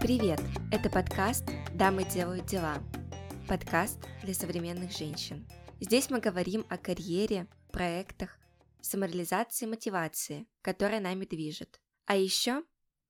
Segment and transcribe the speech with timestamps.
[0.00, 0.40] Привет!
[0.70, 2.80] Это подкаст «Дамы делают дела».
[3.48, 5.44] Подкаст для современных женщин.
[5.80, 8.38] Здесь мы говорим о карьере, проектах,
[8.80, 11.80] самореализации и мотивации, которая нами движет.
[12.06, 12.62] А еще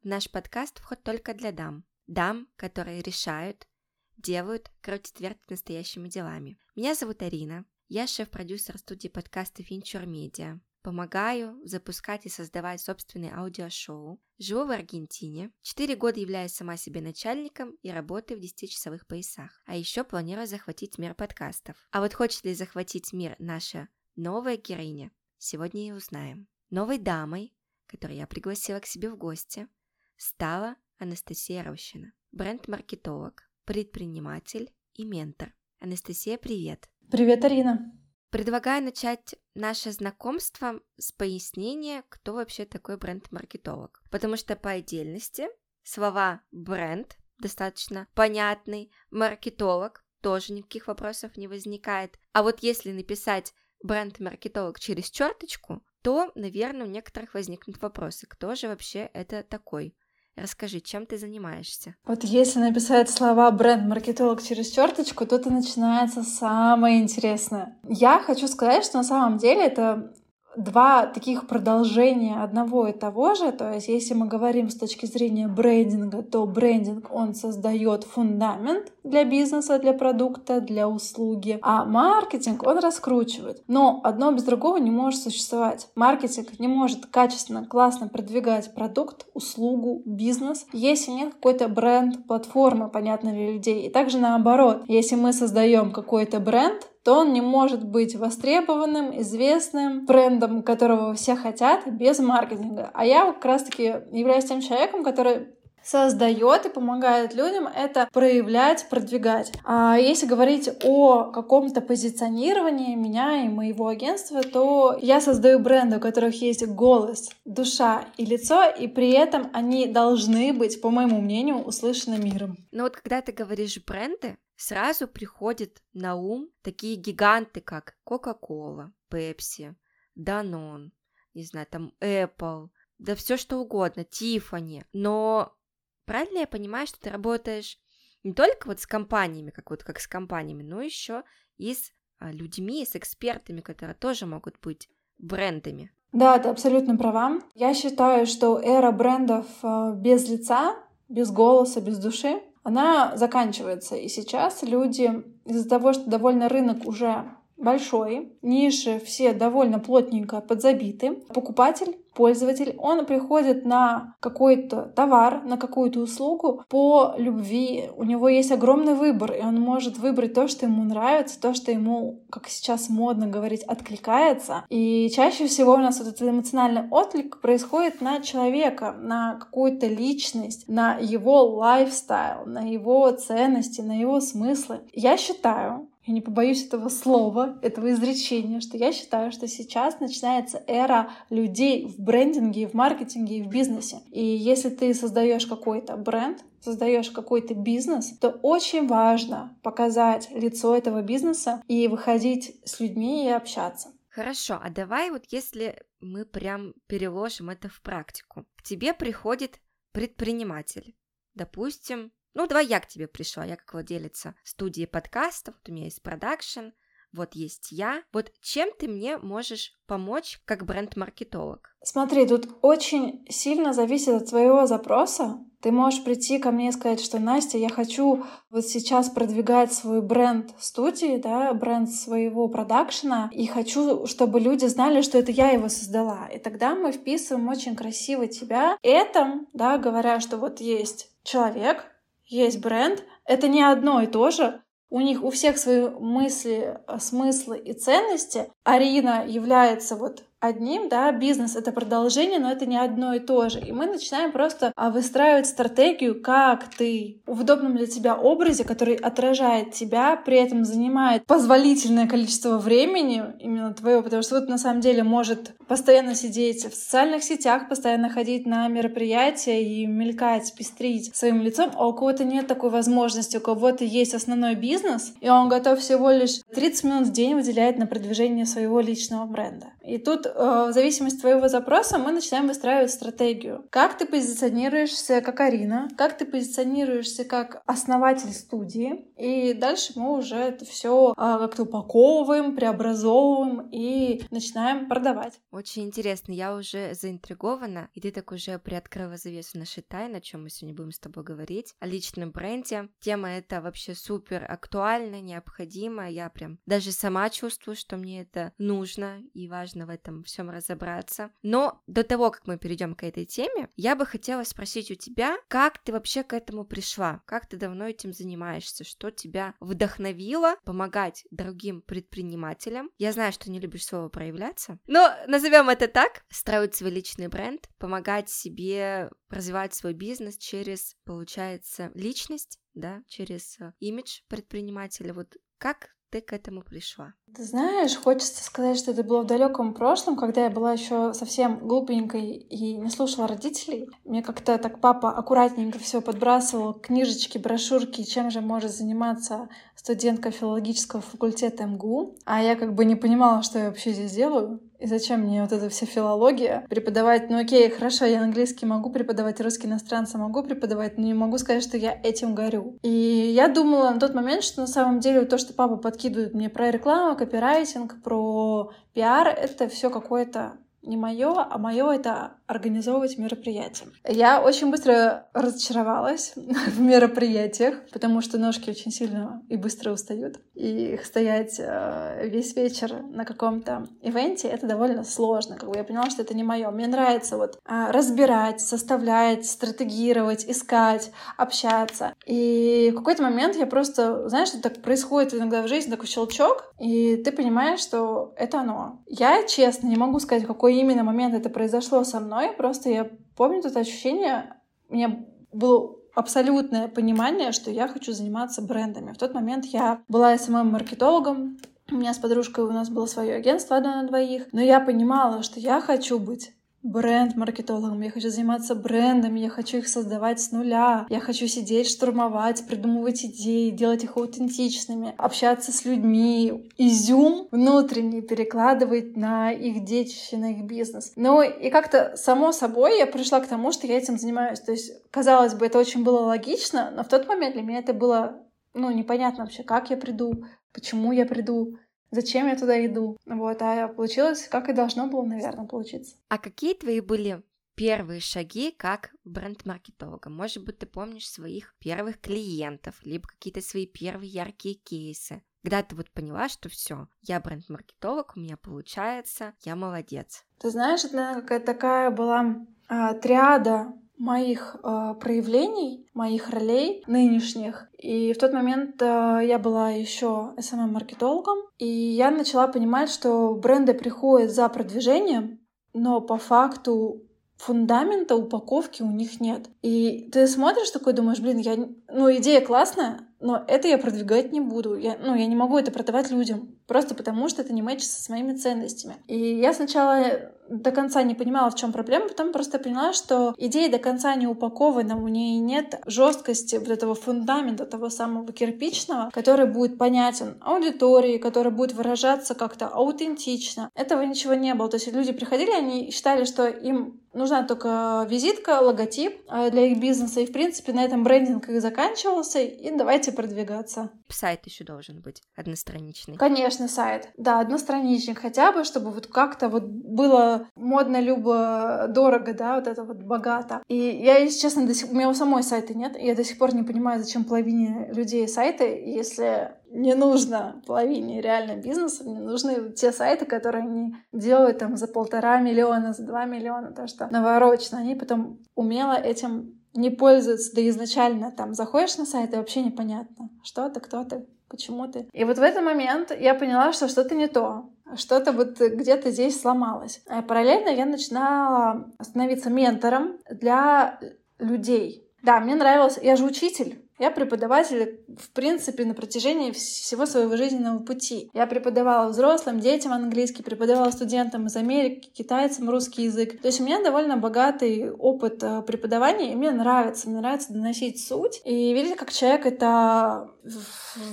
[0.03, 1.85] в наш подкаст вход только для дам.
[2.07, 3.69] Дам, которые решают,
[4.17, 6.59] делают, крутят вертят настоящими делами.
[6.75, 7.67] Меня зовут Арина.
[7.89, 10.59] Я шеф-продюсер студии подкаста Venture Media.
[10.89, 14.19] Помогаю запускать и создавать собственные аудиошоу.
[14.39, 15.53] Живу в Аргентине.
[15.61, 19.51] Четыре года являюсь сама себе начальником и работаю в 10-часовых поясах.
[19.67, 21.77] А еще планирую захватить мир подкастов.
[21.91, 25.13] А вот хочет ли захватить мир наша новая героиня?
[25.37, 26.49] Сегодня и узнаем.
[26.71, 27.55] Новой дамой,
[27.87, 29.69] которую я пригласила к себе в гости,
[30.17, 32.15] стала Анастасия Рощина.
[32.33, 35.53] Бренд-маркетолог, предприниматель и ментор.
[35.81, 36.89] Анастасия, привет!
[37.11, 37.93] Привет, Арина!
[38.31, 44.03] Предлагаю начать наше знакомство с пояснения, кто вообще такой бренд-маркетолог.
[44.11, 45.49] Потому что по отдельности
[45.83, 52.19] слова бренд достаточно понятный, маркетолог тоже никаких вопросов не возникает.
[52.33, 58.69] А вот если написать бренд-маркетолог через черточку, то, наверное, у некоторых возникнут вопросы, кто же
[58.69, 59.97] вообще это такой.
[60.41, 61.95] Расскажи, чем ты занимаешься?
[62.07, 67.77] Вот если написать слова бренд-маркетолог через черточку, то это начинается самое интересное.
[67.89, 70.13] Я хочу сказать, что на самом деле это
[70.59, 73.53] два таких продолжения одного и того же.
[73.53, 79.25] То есть, если мы говорим с точки зрения брендинга, то брендинг, он создает фундамент для
[79.25, 83.63] бизнеса, для продукта, для услуги, а маркетинг, он раскручивает.
[83.69, 85.89] Но одно без другого не может существовать.
[85.95, 93.33] Маркетинг не может качественно, классно продвигать продукт, услугу, бизнес, если нет какой-то бренд, платформы, понятно
[93.33, 93.87] для людей.
[93.87, 100.05] И также наоборот, если мы создаем какой-то бренд, то он не может быть востребованным, известным
[100.05, 102.91] брендом, которого все хотят, без маркетинга.
[102.93, 105.47] А я как раз-таки являюсь тем человеком, который
[105.83, 109.55] создает и помогает людям это проявлять, продвигать.
[109.65, 116.01] А если говорить о каком-то позиционировании меня и моего агентства, то я создаю бренды, у
[116.01, 121.63] которых есть голос, душа и лицо, и при этом они должны быть, по моему мнению,
[121.63, 122.59] услышаны миром.
[122.71, 129.75] Ну вот когда ты говоришь бренды, сразу приходит на ум такие гиганты, как Coca-Cola, Pepsi,
[130.19, 130.91] Danone,
[131.35, 134.85] не знаю, там Apple, да все что угодно, Tiffany.
[134.93, 135.57] Но
[136.05, 137.79] правильно я понимаю, что ты работаешь
[138.25, 141.23] не только вот с компаниями, как вот как с компаниями, но еще
[141.57, 145.93] и с а, людьми, с экспертами, которые тоже могут быть брендами.
[146.11, 147.41] Да, ты абсолютно права.
[147.55, 150.75] Я считаю, что эра брендов а, без лица,
[151.09, 153.97] без голоса, без души она заканчивается.
[153.97, 157.25] И сейчас люди из-за того, что довольно рынок уже
[157.59, 161.13] большой, ниши все довольно плотненько подзабиты.
[161.35, 167.91] Покупатель, пользователь, он приходит на какой-то товар, на какую-то услугу по любви.
[167.97, 171.71] У него есть огромный выбор, и он может выбрать то, что ему нравится, то, что
[171.71, 174.65] ему, как сейчас модно говорить, откликается.
[174.69, 180.69] И чаще всего у нас вот этот эмоциональный отклик происходит на человека, на какую-то личность,
[180.69, 184.81] на его лайфстайл, на его ценности, на его смыслы.
[184.93, 190.65] Я считаю, я не побоюсь этого слова, этого изречения, что я считаю, что сейчас начинается
[190.67, 194.01] эра людей в брендинге, в маркетинге и в бизнесе.
[194.11, 201.03] И если ты создаешь какой-то бренд, создаешь какой-то бизнес, то очень важно показать лицо этого
[201.03, 203.91] бизнеса и выходить с людьми и общаться.
[204.09, 208.47] Хорошо, а давай вот если мы прям переложим это в практику.
[208.57, 209.61] К тебе приходит
[209.93, 210.97] предприниматель,
[211.35, 215.87] допустим, ну, давай я к тебе пришла, я как владелица студии подкастов, вот у меня
[215.87, 216.69] есть продакшн,
[217.13, 218.03] вот есть я.
[218.13, 221.75] Вот чем ты мне можешь помочь как бренд-маркетолог?
[221.83, 225.45] Смотри, тут очень сильно зависит от твоего запроса.
[225.63, 230.01] Ты можешь прийти ко мне и сказать, что Настя, я хочу вот сейчас продвигать свой
[230.01, 235.69] бренд студии, да, бренд своего продакшена, и хочу, чтобы люди знали, что это я его
[235.69, 236.29] создала.
[236.29, 238.79] И тогда мы вписываем очень красиво тебя.
[238.83, 241.85] Этом, да, говоря, что вот есть человек,
[242.29, 244.63] есть бренд, это не одно и то же.
[244.91, 248.51] У них у всех свои мысли, смыслы и ценности.
[248.65, 253.61] Арина является вот одним, да, бизнес— это продолжение, но это не одно и то же.
[253.61, 258.95] И мы начинаем просто а, выстраивать стратегию, как ты в удобном для тебя образе, который
[258.95, 264.81] отражает тебя, при этом занимает позволительное количество времени именно твоего, потому что вот на самом
[264.81, 271.43] деле может постоянно сидеть в социальных сетях, постоянно ходить на мероприятия и мелькать, пестрить своим
[271.43, 275.81] лицом, а у кого-то нет такой возможности, у кого-то есть основной бизнес, и он готов
[275.81, 279.69] всего лишь 30 минут в день выделять на продвижение своего личного бренда.
[279.83, 283.67] И тут в зависимости от твоего запроса мы начинаем выстраивать стратегию.
[283.71, 290.37] Как ты позиционируешься как Арина, как ты позиционируешься как основатель студии, и дальше мы уже
[290.37, 295.41] это все а, как-то упаковываем, преобразовываем и начинаем продавать.
[295.51, 300.45] Очень интересно, я уже заинтригована, и ты так уже приоткрыла завесу нашей тайны, о чем
[300.45, 302.89] мы сегодня будем с тобой говорить, о личном бренде.
[303.01, 309.21] Тема эта вообще супер актуальна, необходима, я прям даже сама чувствую, что мне это нужно
[309.35, 311.31] и важно в этом всем разобраться.
[311.43, 315.37] Но до того, как мы перейдем к этой теме, я бы хотела спросить у тебя,
[315.49, 321.27] как ты вообще к этому пришла, как ты давно этим занимаешься, что тебя вдохновило помогать
[321.31, 322.91] другим предпринимателям.
[322.99, 327.69] Я знаю, что не любишь слово проявляться, но назовем это так, строить свой личный бренд,
[327.79, 335.13] помогать себе развивать свой бизнес через, получается, личность, да, через э, имидж предпринимателя.
[335.13, 337.15] Вот как ты к этому пришла?
[337.35, 341.59] Ты знаешь, хочется сказать, что это было в далеком прошлом, когда я была еще совсем
[341.61, 343.89] глупенькой и не слушала родителей.
[344.05, 351.01] Мне как-то так папа аккуратненько все подбрасывал, книжечки, брошюрки, чем же может заниматься студентка филологического
[351.01, 352.17] факультета МГУ.
[352.25, 354.61] А я как бы не понимала, что я вообще здесь делаю.
[354.79, 356.65] И зачем мне вот эта вся филология?
[356.69, 361.39] Преподавать, ну окей, хорошо, я английский могу преподавать, русский иностранца могу преподавать, но не могу
[361.39, 362.79] сказать, что я этим горю.
[362.83, 366.49] И я думала на тот момент, что на самом деле то, что папа подкидывает мне
[366.49, 373.87] про рекламу, копирайтинг, про пиар, это все какое-то не мое, а мое это организовывать мероприятия.
[374.05, 380.41] Я очень быстро разочаровалась в мероприятиях, потому что ножки очень сильно и быстро устают.
[380.55, 385.57] И стоять э, весь вечер на каком-то ивенте это довольно сложно.
[385.57, 386.71] Как бы я поняла, что это не мое.
[386.71, 392.15] Мне нравится вот а, разбирать, составлять, стратегировать, искать, общаться.
[392.25, 396.73] И в какой-то момент я просто, знаешь, что так происходит иногда в жизни, такой щелчок,
[396.81, 399.03] и ты понимаешь, что это оно.
[399.07, 403.61] Я, честно, не могу сказать, какой именно момент это произошло со мной, просто я помню
[403.61, 404.55] это ощущение,
[404.89, 409.13] у меня было абсолютное понимание, что я хочу заниматься брендами.
[409.13, 411.59] В тот момент я была SMM-маркетологом,
[411.91, 415.43] у меня с подружкой у нас было свое агентство одно на двоих, но я понимала,
[415.43, 416.53] что я хочу быть
[416.83, 422.67] бренд-маркетологом, я хочу заниматься брендами, я хочу их создавать с нуля, я хочу сидеть, штурмовать,
[422.67, 430.53] придумывать идеи, делать их аутентичными, общаться с людьми, изюм внутренний перекладывать на их детище, на
[430.53, 431.13] их бизнес.
[431.17, 434.61] Ну и как-то само собой я пришла к тому, что я этим занимаюсь.
[434.61, 437.93] То есть, казалось бы, это очень было логично, но в тот момент для меня это
[437.93, 438.45] было
[438.75, 441.77] ну, непонятно вообще, как я приду, почему я приду
[442.11, 443.17] зачем я туда иду.
[443.27, 446.17] Вот, а получилось, как и должно было, наверное, получиться.
[446.29, 447.43] А какие твои были
[447.75, 450.31] первые шаги как бренд-маркетолога?
[450.31, 455.43] Может быть, ты помнишь своих первых клиентов, либо какие-то свои первые яркие кейсы?
[455.63, 460.45] Когда ты вот поняла, что все, я бренд-маркетолог, у меня получается, я молодец.
[460.59, 467.89] Ты знаешь, это какая-то такая была а, триада моих э, проявлений, моих ролей нынешних.
[467.97, 473.95] И в тот момент э, я была еще SMM-маркетологом, и я начала понимать, что бренды
[473.95, 475.61] приходят за продвижением,
[475.95, 477.23] но по факту
[477.59, 479.69] фундамента упаковки у них нет.
[479.83, 481.77] И ты смотришь такой, думаешь, блин, я...
[482.13, 484.97] ну идея классная, но это я продвигать не буду.
[484.97, 488.29] Я, ну, я не могу это продавать людям, просто потому что это не мэчится с
[488.29, 489.17] моими ценностями.
[489.27, 493.91] И я сначала до конца не понимала, в чем проблема, потом просто поняла, что идея
[493.91, 499.67] до конца не упакована, у нее нет жесткости вот этого фундамента, того самого кирпичного, который
[499.67, 503.91] будет понятен аудитории, который будет выражаться как-то аутентично.
[503.95, 504.89] Этого ничего не было.
[504.89, 510.01] То есть люди приходили, они считали, что им нужна только визитка, логотип э, для их
[510.01, 514.11] бизнеса, и, в принципе, на этом брендинг их заканчивался, и давайте продвигаться.
[514.29, 516.37] Сайт еще должен быть одностраничный.
[516.37, 517.29] Конечно, сайт.
[517.37, 523.05] Да, одностраничник хотя бы, чтобы вот как-то вот было модно, любо, дорого, да, вот это
[523.05, 523.83] вот богато.
[523.89, 525.11] И я, если честно, до сих...
[525.11, 528.11] у меня у самой сайта нет, и я до сих пор не понимаю, зачем половине
[528.13, 534.79] людей сайты, если не нужно половине реально бизнеса, мне нужны те сайты, которые они делают
[534.79, 537.99] там за полтора миллиона, за два миллиона, то что наворочено.
[537.99, 543.51] Они потом умело этим не пользуются, да изначально там заходишь на сайт и вообще непонятно,
[543.65, 545.29] что ты, кто ты, почему ты.
[545.33, 549.61] И вот в этот момент я поняла, что что-то не то, что-то вот где-то здесь
[549.61, 550.23] сломалось.
[550.29, 554.21] А параллельно я начинала становиться ментором для
[554.59, 555.25] людей.
[555.43, 561.01] Да, мне нравилось, я же учитель, Я преподаватель, в принципе, на протяжении всего своего жизненного
[561.01, 561.51] пути.
[561.53, 566.61] Я преподавала взрослым, детям английский, преподавала студентам из Америки, китайцам русский язык.
[566.61, 571.27] То есть у меня довольно богатый опыт э, преподавания, и мне нравится, мне нравится доносить
[571.27, 573.51] суть и видеть, как человек это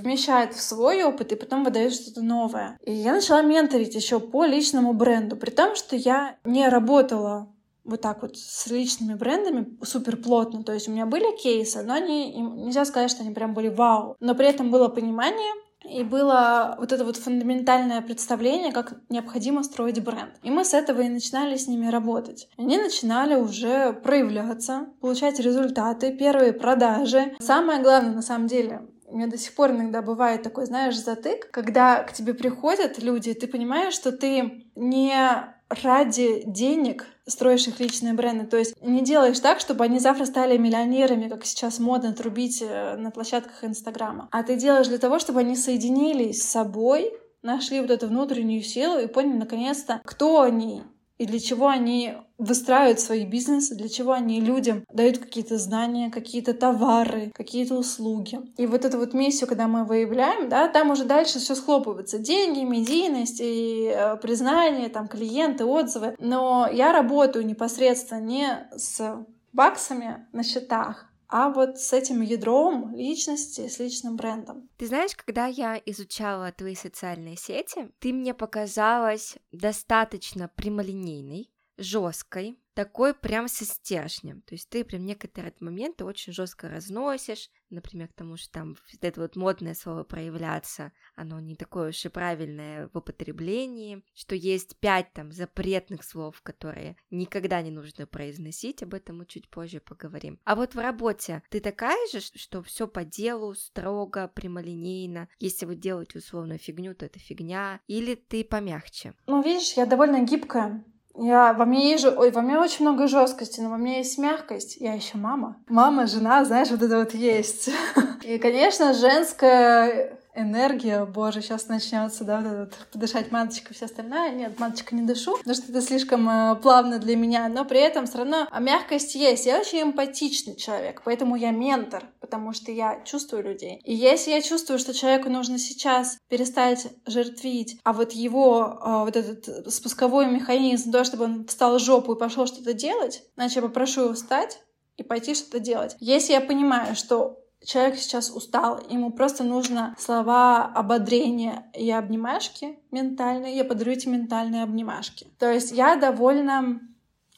[0.01, 2.77] вмещает в свой опыт и потом выдает что-то новое.
[2.85, 7.49] И я начала менторить еще по личному бренду, при том, что я не работала
[7.85, 10.63] вот так вот с личными брендами супер плотно.
[10.63, 14.15] То есть у меня были кейсы, но они, нельзя сказать, что они прям были вау.
[14.19, 15.53] Но при этом было понимание,
[15.87, 20.33] и было вот это вот фундаментальное представление, как необходимо строить бренд.
[20.41, 22.49] И мы с этого и начинали с ними работать.
[22.57, 27.35] Они начинали уже проявляться, получать результаты, первые продажи.
[27.39, 31.51] Самое главное, на самом деле, у меня до сих пор иногда бывает такой, знаешь, затык,
[31.51, 37.79] когда к тебе приходят люди, и ты понимаешь, что ты не ради денег строишь их
[37.79, 38.45] личные бренды.
[38.45, 42.95] То есть не делаешь так, чтобы они завтра стали миллионерами, как сейчас модно трубить э,
[42.97, 44.27] на площадках Инстаграма.
[44.31, 48.99] А ты делаешь для того, чтобы они соединились с собой, нашли вот эту внутреннюю силу
[48.99, 50.83] и поняли наконец-то, кто они,
[51.17, 56.53] и для чего они выстраивают свои бизнесы, для чего они людям дают какие-то знания, какие-то
[56.53, 58.39] товары, какие-то услуги.
[58.57, 62.19] И вот эту вот миссию, когда мы выявляем, да, там уже дальше все схлопывается.
[62.19, 66.15] Деньги, медийность и э, признание, там, клиенты, отзывы.
[66.19, 73.67] Но я работаю непосредственно не с баксами на счетах, а вот с этим ядром личности,
[73.67, 74.69] с личным брендом.
[74.77, 83.13] Ты знаешь, когда я изучала твои социальные сети, ты мне показалась достаточно прямолинейной, жесткой, такой
[83.13, 84.41] прям со стержнем.
[84.41, 89.21] То есть ты прям некоторые моменты очень жестко разносишь, например, к тому, что там это
[89.21, 95.11] вот модное слово проявляться, оно не такое уж и правильное в употреблении, что есть пять
[95.13, 100.39] там запретных слов, которые никогда не нужно произносить, об этом мы чуть позже поговорим.
[100.43, 105.75] А вот в работе ты такая же, что все по делу, строго, прямолинейно, если вы
[105.75, 109.13] делаете условно фигню, то это фигня, или ты помягче?
[109.27, 110.83] Ну, видишь, я довольно гибкая,
[111.17, 114.77] я, во мне есть, ой, во мне очень много жесткости, но во мне есть мягкость.
[114.77, 115.57] Я еще мама.
[115.67, 117.69] Мама, жена, знаешь, вот это вот есть.
[118.23, 124.31] И, конечно, женская энергия, боже, сейчас начнется, да, вот этот подышать маточка и все остальное.
[124.31, 128.05] Нет, маточка не дышу, потому что это слишком э, плавно для меня, но при этом
[128.05, 129.45] все равно а мягкость есть.
[129.45, 133.81] Я очень эмпатичный человек, поэтому я ментор, потому что я чувствую людей.
[133.83, 139.15] И если я чувствую, что человеку нужно сейчас перестать жертвить, а вот его э, вот
[139.15, 144.01] этот спусковой механизм, то, чтобы он встал жопу и пошел что-то делать, значит, я попрошу
[144.01, 144.59] его встать
[144.97, 145.95] и пойти что-то делать.
[145.99, 153.57] Если я понимаю, что человек сейчас устал, ему просто нужно слова ободрения и обнимашки ментальные,
[153.57, 155.27] я подарю эти ментальные обнимашки.
[155.39, 156.79] То есть я довольно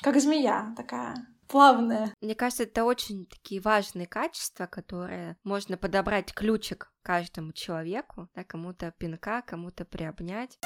[0.02, 2.14] как змея такая, плавная.
[2.22, 8.94] Мне кажется, это очень такие важные качества, которые можно подобрать ключик каждому человеку, да, кому-то
[8.98, 10.60] пинка, кому-то приобнять.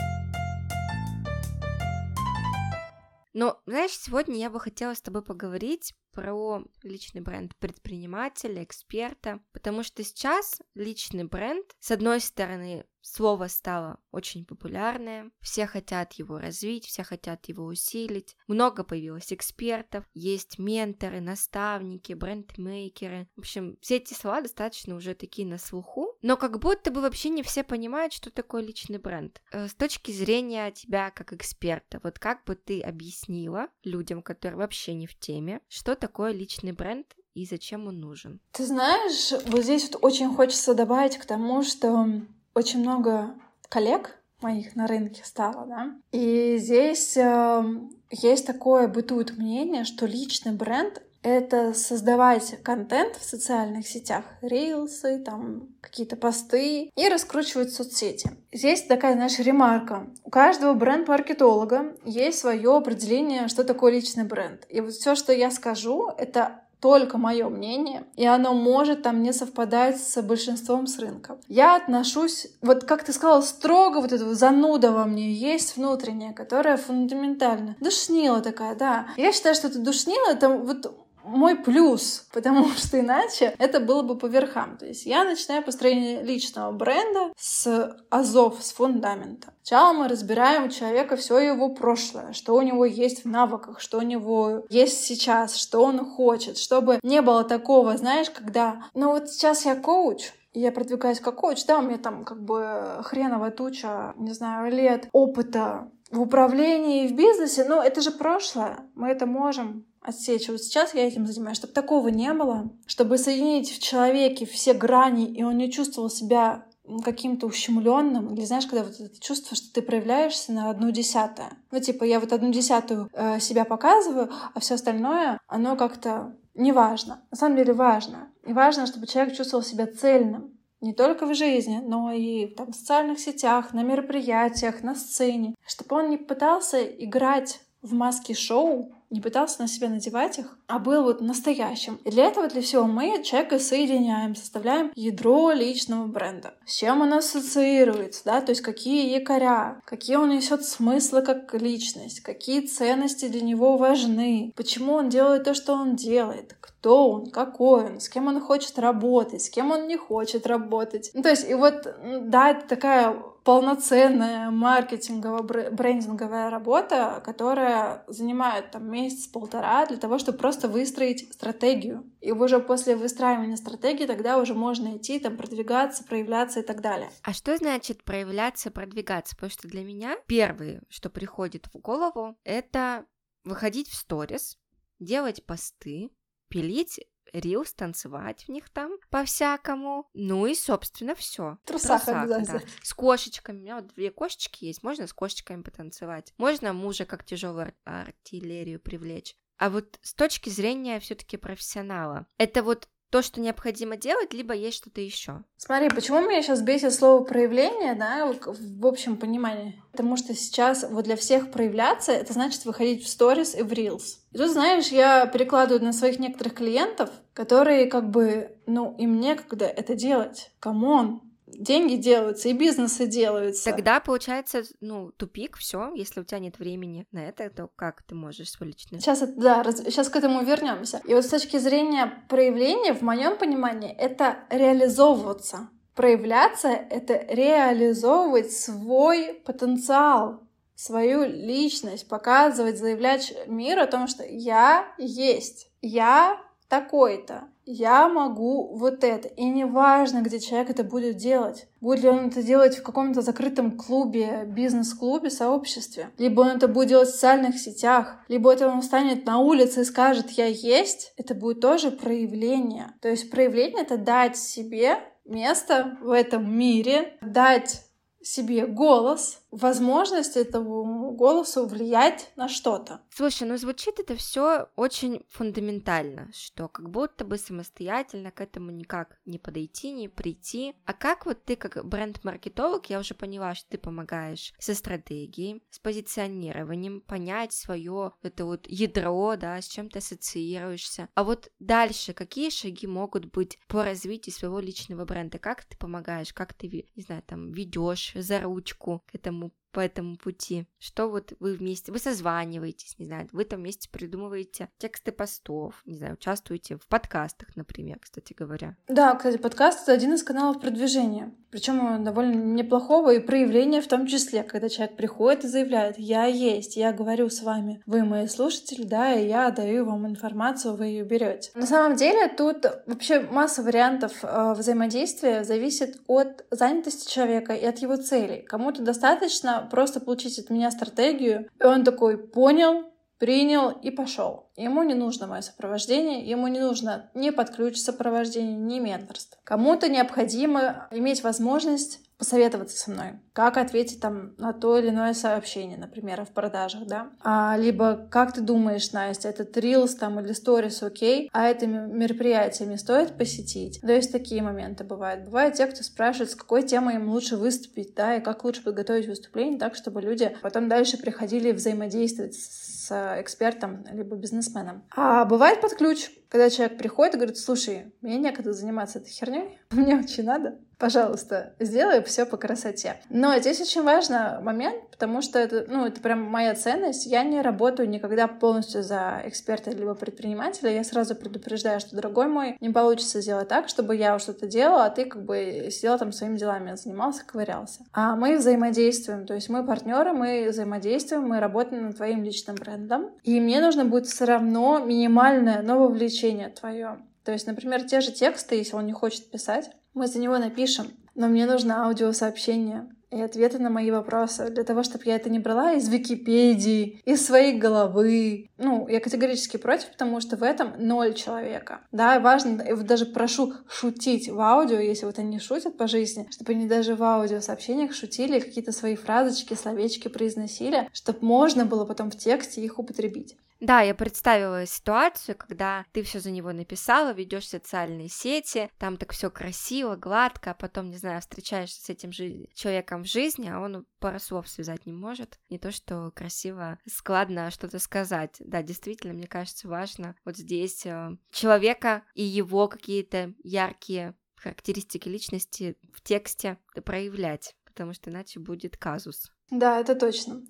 [3.34, 9.84] Но, знаешь, сегодня я бы хотела с тобой поговорить про личный бренд предпринимателя, эксперта, потому
[9.84, 16.86] что сейчас личный бренд, с одной стороны, слово стало очень популярное, все хотят его развить,
[16.86, 24.14] все хотят его усилить, много появилось экспертов, есть менторы, наставники, брендмейкеры, в общем, все эти
[24.14, 28.32] слова достаточно уже такие на слуху, но как будто бы вообще не все понимают, что
[28.32, 29.42] такое личный бренд.
[29.52, 34.94] Э, с точки зрения тебя как эксперта, вот как бы ты объяснила людям, которые вообще
[34.94, 38.42] не в теме, что такое личный бренд и зачем он нужен?
[38.52, 42.10] Ты знаешь, вот здесь вот очень хочется добавить к тому, что
[42.54, 43.34] очень много
[43.70, 47.64] коллег моих на рынке стало, да, и здесь э,
[48.10, 55.70] есть такое бытует мнение, что личный бренд это создавать контент в социальных сетях, рилсы, там
[55.82, 58.32] какие-то посты и раскручивать соцсети.
[58.52, 60.08] Здесь такая, знаешь, ремарка.
[60.24, 64.66] У каждого бренд-маркетолога есть свое определение, что такое личный бренд.
[64.70, 69.34] И вот все, что я скажу, это только мое мнение, и оно может там не
[69.34, 71.38] совпадать с большинством с рынка.
[71.48, 76.78] Я отношусь, вот как ты сказала, строго вот этого зануда во мне есть внутренняя, которая
[76.78, 77.76] фундаментально.
[77.80, 79.08] Душнила такая, да.
[79.16, 80.92] Я считаю, что это душнила, это вот
[81.24, 84.78] мой плюс, потому что иначе это было бы по верхам.
[84.78, 89.54] То есть я начинаю построение личного бренда с азов, с фундамента.
[89.64, 94.00] Сначала мы разбираем у человека все его прошлое, что у него есть в навыках, что
[94.00, 99.30] у него есть сейчас, что он хочет, чтобы не было такого, знаешь, когда, ну вот
[99.30, 104.14] сейчас я коуч, я продвигаюсь как коуч, да, у меня там как бы хреновая туча,
[104.18, 109.86] не знаю, лет опыта в управлении, в бизнесе, но это же прошлое, мы это можем
[110.02, 110.50] отсечь.
[110.50, 115.32] Вот сейчас я этим занимаюсь, чтобы такого не было, чтобы соединить в человеке все грани,
[115.32, 116.66] и он не чувствовал себя
[117.04, 121.54] каким-то ущемленным, или знаешь, когда вот это чувство, что ты проявляешься на одну десятое.
[121.72, 127.24] Ну, типа, я вот одну десятую э, себя показываю, а все остальное, оно как-то неважно.
[127.32, 128.32] На самом деле важно.
[128.46, 130.58] И важно, чтобы человек чувствовал себя цельным.
[130.82, 135.54] Не только в жизни, но и там, в социальных сетях, на мероприятиях, на сцене.
[135.66, 140.80] Чтобы он не пытался играть в маске шоу, не пытался на себя надевать их, а
[140.80, 142.00] был вот настоящим.
[142.06, 146.56] И для этого, для всего мы человека соединяем, составляем ядро личного бренда.
[146.66, 152.22] С чем он ассоциируется, да, то есть какие якоря, какие он несет смыслы как личность,
[152.22, 157.86] какие ценности для него важны, почему он делает то, что он делает, кто он, какой
[157.86, 161.12] он, с кем он хочет работать, с кем он не хочет работать.
[161.14, 161.88] Ну, то есть, и вот,
[162.22, 170.68] да, это такая полноценная маркетинговая, брендинговая работа, которая занимает там месяц-полтора для того, чтобы просто
[170.68, 172.10] выстроить стратегию.
[172.22, 177.10] И уже после выстраивания стратегии тогда уже можно идти, там, продвигаться, проявляться и так далее.
[177.24, 179.36] А что значит проявляться, продвигаться?
[179.36, 183.06] Потому что для меня первое, что приходит в голову, это
[183.44, 184.58] выходить в stories,
[185.00, 186.12] делать посты,
[186.48, 187.00] пилить
[187.34, 190.10] reels, танцевать в них там по-всякому.
[190.14, 191.58] Ну и, собственно, все.
[191.66, 192.62] Трусах, Трусах да.
[192.84, 193.58] С кошечками.
[193.58, 194.84] У меня вот две кошечки есть.
[194.84, 196.34] Можно с кошечками потанцевать.
[196.38, 199.36] Можно мужа как тяжелую артиллерию привлечь.
[199.58, 204.78] А вот с точки зрения все-таки профессионала, это вот то, что необходимо делать, либо есть
[204.78, 205.44] что-то еще.
[205.58, 209.82] Смотри, почему меня сейчас бесит слово проявление, да, в общем понимании?
[209.92, 214.26] Потому что сейчас вот для всех проявляться, это значит выходить в stories и в reels.
[214.32, 219.66] И тут, знаешь, я перекладываю на своих некоторых клиентов, которые как бы, ну, им некогда
[219.66, 220.52] это делать.
[220.60, 221.22] Come on,
[221.58, 223.70] деньги делаются, и бизнесы делаются.
[223.70, 228.16] Тогда получается, ну, тупик, все, если у тебя нет времени на это, то как ты
[228.16, 229.00] можешь свой личный?
[229.00, 231.02] Сейчас, да, раз, сейчас к этому вернемся.
[231.06, 235.70] И вот с точки зрения проявления, в моем понимании, это реализовываться.
[235.96, 245.70] Проявляться— это реализовывать свой потенциал, свою личность, показывать, заявлять миру о том, что я есть,
[245.82, 246.40] я
[246.72, 249.28] такой-то, я могу вот это.
[249.28, 251.68] И неважно, где человек это будет делать.
[251.82, 256.12] Будет ли он это делать в каком-то закрытом клубе, бизнес-клубе, сообществе.
[256.18, 258.16] Либо он это будет делать в социальных сетях.
[258.30, 261.14] Либо это он встанет на улице и скажет «я есть».
[261.18, 262.94] Это будет тоже проявление.
[263.02, 267.84] То есть проявление— это дать себе место в этом мире, дать
[268.22, 273.02] себе голос, возможность этому голосу влиять на что-то.
[273.10, 279.18] Слушай, ну звучит это все очень фундаментально, что как будто бы самостоятельно к этому никак
[279.26, 280.74] не подойти, не прийти.
[280.86, 285.80] А как вот ты как бренд-маркетолог, я уже поняла, что ты помогаешь со стратегией, с
[285.80, 291.10] позиционированием, понять свое это вот ядро, да, с чем ты ассоциируешься.
[291.14, 295.40] А вот дальше какие шаги могут быть по развитию своего личного бренда?
[295.40, 299.80] Как ты помогаешь, как ты, не знаю, там ведешь за ручку к этому como по
[299.80, 300.66] этому пути?
[300.80, 305.98] Что вот вы вместе, вы созваниваетесь, не знаю, вы там вместе придумываете тексты постов, не
[305.98, 308.76] знаю, участвуете в подкастах, например, кстати говоря.
[308.88, 311.34] Да, кстати, подкаст— это один из каналов продвижения.
[311.52, 316.78] Причем довольно неплохого и проявления в том числе, когда человек приходит и заявляет, я есть,
[316.78, 321.04] я говорю с вами, вы мои слушатели, да, и я даю вам информацию, вы ее
[321.04, 321.52] берете.
[321.56, 327.80] На самом деле тут вообще масса вариантов э, взаимодействия зависит от занятости человека и от
[327.80, 328.42] его целей.
[328.44, 332.91] Кому-то достаточно просто получить от меня стратегию, и он такой понял,
[333.22, 334.50] принял и пошел.
[334.56, 339.38] Ему не нужно мое сопровождение, ему не нужно ни под ключ сопровождения, ни менторство.
[339.44, 345.78] Кому-то необходимо иметь возможность посоветоваться со мной, как ответить там на то или иное сообщение,
[345.78, 350.86] например, в продажах, да, а, либо как ты думаешь, Настя, этот Reels там или Stories
[350.86, 353.82] окей, а это мероприятие мне стоит посетить?
[353.82, 355.26] То есть такие моменты бывают.
[355.26, 359.08] Бывают те, кто спрашивает, с какой темой им лучше выступить, да, и как лучше подготовить
[359.08, 364.84] выступление так, чтобы люди потом дальше приходили взаимодействовать с экспертом либо бизнесменом.
[364.96, 369.60] А бывает под ключ, когда человек приходит и говорит, слушай, мне некогда заниматься этой херней,
[369.72, 372.96] мне очень надо, пожалуйста, сделай все по красоте.
[373.10, 377.06] Но здесь очень важный момент, потому что это, ну, это прям моя ценность.
[377.06, 380.72] Я не работаю никогда полностью за эксперта либо предпринимателя.
[380.72, 384.90] Я сразу предупреждаю, что, дорогой мой, не получится сделать так, чтобы я что-то делала, а
[384.90, 387.82] ты как бы сидел там своими делами, занимался, ковырялся.
[387.94, 393.12] А мы взаимодействуем, то есть мы партнеры, мы взаимодействуем, мы работаем над твоим личным брендом.
[393.22, 396.98] И мне нужно будет все равно минимальное новое влечение твое.
[397.24, 400.88] То есть, например, те же тексты, если он не хочет писать, мы за него напишем,
[401.16, 402.90] но мне нужно аудиосообщение.
[403.12, 407.26] и ответы на мои вопросы, для того, чтобы я это не брала из Википедии, из
[407.26, 408.48] своей головы.
[408.58, 411.82] Ну, я категорически против, потому что в этом ноль человека.
[411.92, 416.54] Да, важно, вот даже прошу шутить в аудио, если вот они шутят по жизни, чтобы
[416.54, 422.18] они даже в аудиосообщениях шутили, какие-то свои фразочки, словечки произносили, чтобы можно было потом в
[422.18, 423.36] тексте их употребить.
[423.62, 429.14] Да, я представила ситуацию, когда ты все за него написала, ведешь социальные сети, там так
[429.14, 433.60] все красиво, гладко, а потом, не знаю, встречаешься с этим жи- человеком в жизни, а
[433.60, 435.40] он пару слов связать не может.
[435.50, 438.36] Не то, что красиво, складно что-то сказать.
[438.40, 445.78] Да, действительно, мне кажется, важно вот здесь э, человека и его какие-то яркие характеристики личности
[445.94, 449.32] в тексте проявлять, потому что иначе будет казус.
[449.52, 450.42] Да, это точно.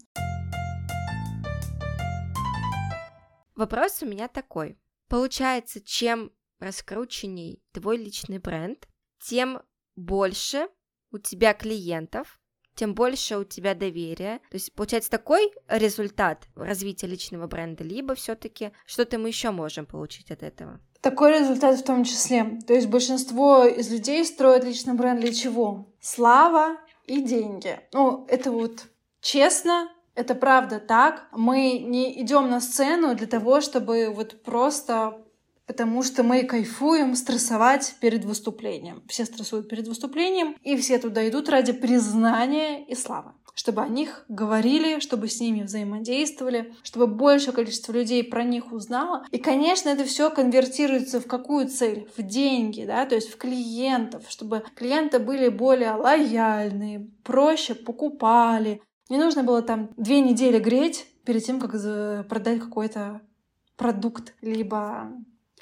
[3.62, 4.80] Вопрос у меня такой.
[5.08, 8.88] Получается, чем раскрученней твой личный бренд,
[9.24, 9.62] тем
[9.96, 10.68] больше
[11.12, 12.42] у тебя клиентов,
[12.74, 14.40] тем больше у тебя доверия.
[14.50, 20.32] То есть получается такой результат развития личного бренда, либо все-таки что-то мы еще можем получить
[20.32, 20.80] от этого.
[21.00, 22.60] Такой результат в том числе.
[22.66, 25.94] То есть большинство из людей строят личный бренд для чего?
[26.00, 27.80] Слава и деньги.
[27.94, 28.88] Ну, это вот
[29.22, 29.88] честно,
[30.22, 31.28] это правда так.
[31.32, 35.18] Мы не идем на сцену для того, чтобы вот просто
[35.68, 39.04] потому что мы кайфуем стрессовать перед выступлением.
[39.08, 44.26] Все стрессуют перед выступлением, и все туда идут ради признания и славы чтобы о них
[44.30, 49.26] говорили, чтобы с ними взаимодействовали, чтобы большее количество людей про них узнало.
[49.32, 52.10] И, конечно, это все конвертируется в какую цель?
[52.16, 58.82] В деньги, да, то есть в клиентов, чтобы клиенты были более лояльные, проще покупали,
[59.12, 61.72] не нужно было там две недели греть перед тем, как
[62.30, 63.22] продать какой-то
[63.76, 65.12] продукт, либо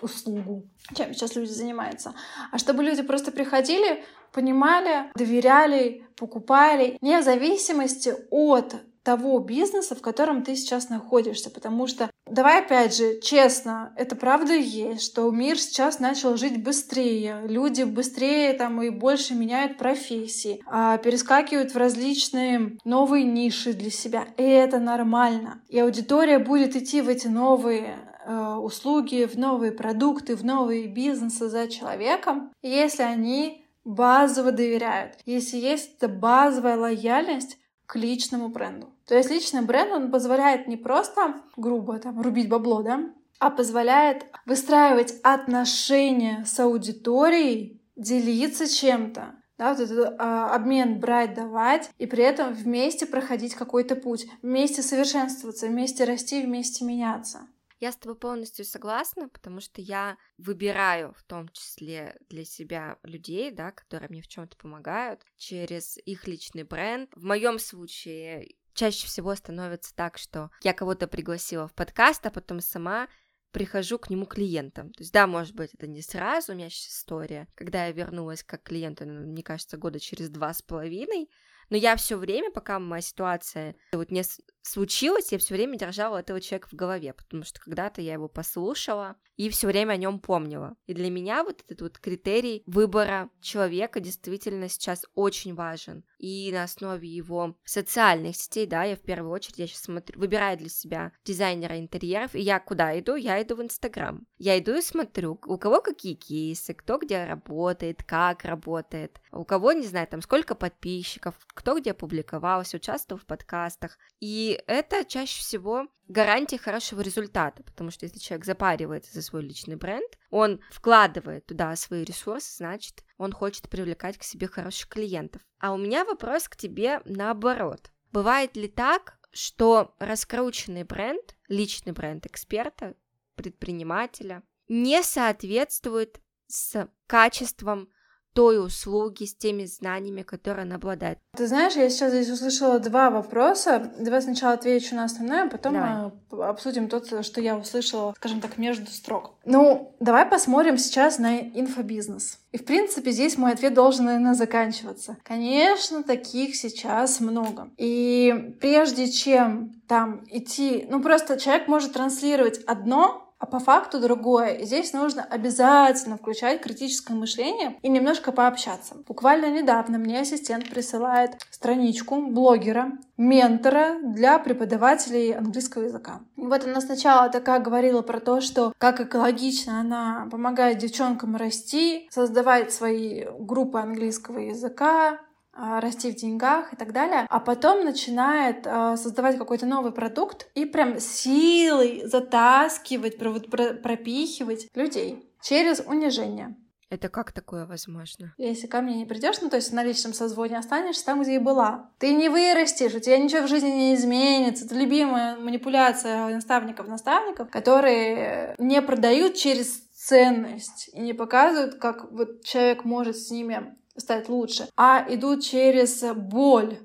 [0.02, 2.14] услугу, чем сейчас люди занимаются.
[2.52, 8.76] А чтобы люди просто приходили, понимали, доверяли, покупали, вне зависимости от
[9.10, 11.50] того бизнеса, в котором ты сейчас находишься.
[11.50, 17.41] Потому что, давай опять же, честно, это правда есть, что мир сейчас начал жить быстрее.
[17.48, 24.28] Люди быстрее там и больше меняют профессии, а перескакивают в различные новые ниши для себя.
[24.38, 25.63] И это нормально.
[25.69, 31.50] И аудитория будет идти в эти новые э, услуги, в новые продукты, в новые бизнесы
[31.50, 35.15] за человеком, если они базово доверяют.
[35.26, 37.58] Если есть эта базовая лояльность
[37.89, 38.93] к личному бренду.
[39.10, 44.28] То есть личный бренд, он позволяет не просто грубо там рубить бабло, да, а позволяет
[44.45, 52.24] выстраивать отношения с аудиторией, делиться чем-то, да, вот этот а, обмен брать, давать, и при
[52.24, 57.48] этом вместе проходить какой-то путь, вместе совершенствоваться, вместе расти, вместе меняться.
[57.80, 63.52] Я с тобой полностью согласна, потому что я выбираю в том числе для себя людей,
[63.52, 67.10] да, которые мне в чем-то помогают через их личный бренд.
[67.15, 72.60] В моем случае чаще всего становится так, что я кого-то пригласила в подкаст, а потом
[72.60, 73.08] сама
[73.52, 74.92] прихожу к нему клиентом.
[74.94, 78.44] То есть, да, может быть, это не сразу, у меня сейчас история, когда я вернулась
[78.44, 81.30] как клиент, ну, мне кажется, года через два с половиной,
[81.70, 84.24] но я все время, пока моя ситуация вот не
[84.62, 89.15] случилась, я все время держала этого человека в голове, потому что когда-то я его послушала
[89.36, 90.76] и все время о нем помнила.
[90.86, 96.04] И для меня вот этот вот критерий выбора человека действительно сейчас очень важен.
[96.17, 100.58] И на основе его социальных сетей, да, я в первую очередь, я сейчас смотрю, выбираю
[100.58, 103.15] для себя дизайнера интерьеров, и я куда иду?
[103.15, 104.28] Я иду в Инстаграм.
[104.38, 109.72] Я иду и смотрю, у кого какие кейсы, кто где работает, как работает, у кого,
[109.72, 113.98] не знаю, там сколько подписчиков, кто где публиковался, участвовал в подкастах.
[114.19, 119.76] И это чаще всего гарантия хорошего результата, потому что если человек запаривается за свой личный
[119.76, 125.41] бренд, он вкладывает туда свои ресурсы, значит, он хочет привлекать к себе хороших клиентов.
[125.60, 127.91] А у меня вопрос к тебе наоборот.
[128.12, 132.95] Бывает ли так, что раскрученный бренд, личный бренд эксперта,
[133.36, 137.89] предпринимателя, не соответствует с качеством
[138.34, 141.20] той услуги, с теми знаниями, которые она обладает.
[141.36, 143.92] Ты знаешь, я сейчас здесь услышала два вопроса.
[144.00, 146.50] Давай сначала отвечу на основное, а потом давай.
[146.50, 149.36] обсудим то, что я услышала, скажем так, между строк.
[149.46, 152.39] Ну, давай посмотрим сейчас на инфобизнес.
[152.52, 155.18] И, в принципе, здесь мой ответ должен, наверное, заканчиваться.
[155.24, 157.70] Конечно, таких сейчас много.
[157.78, 160.86] И прежде чем там идти...
[160.89, 164.56] Ну, просто человек может транслировать одно, а по факту другое.
[164.56, 168.95] И здесь нужно обязательно включать критическое мышление и немножко пообщаться.
[169.08, 176.19] Буквально недавно мне ассистент присылает страничку блогера, ментора для преподавателей английского языка.
[176.36, 182.08] И вот она сначала такая говорила про то, что как экологично она помогает девчонкам расти,
[182.12, 185.19] создавать свои группы английского языка,
[185.60, 190.65] расти в деньгах и так далее, а потом начинает а, создавать какой-то новый продукт и
[190.65, 196.56] прям силой затаскивать, пропихивать людей через унижение.
[196.89, 198.34] Это как такое возможно?
[198.38, 201.38] Если ко мне не придешь, ну то есть на личном созвоне останешься там, где и
[201.38, 201.91] была.
[202.00, 204.65] Ты не вырастешь, у тебя ничего в жизни не изменится.
[204.65, 212.86] Это любимая манипуляция наставников-наставников, которые не продают через ценность и не показывают, как вот человек
[212.86, 216.80] может с ними стать лучше, а идут через боль.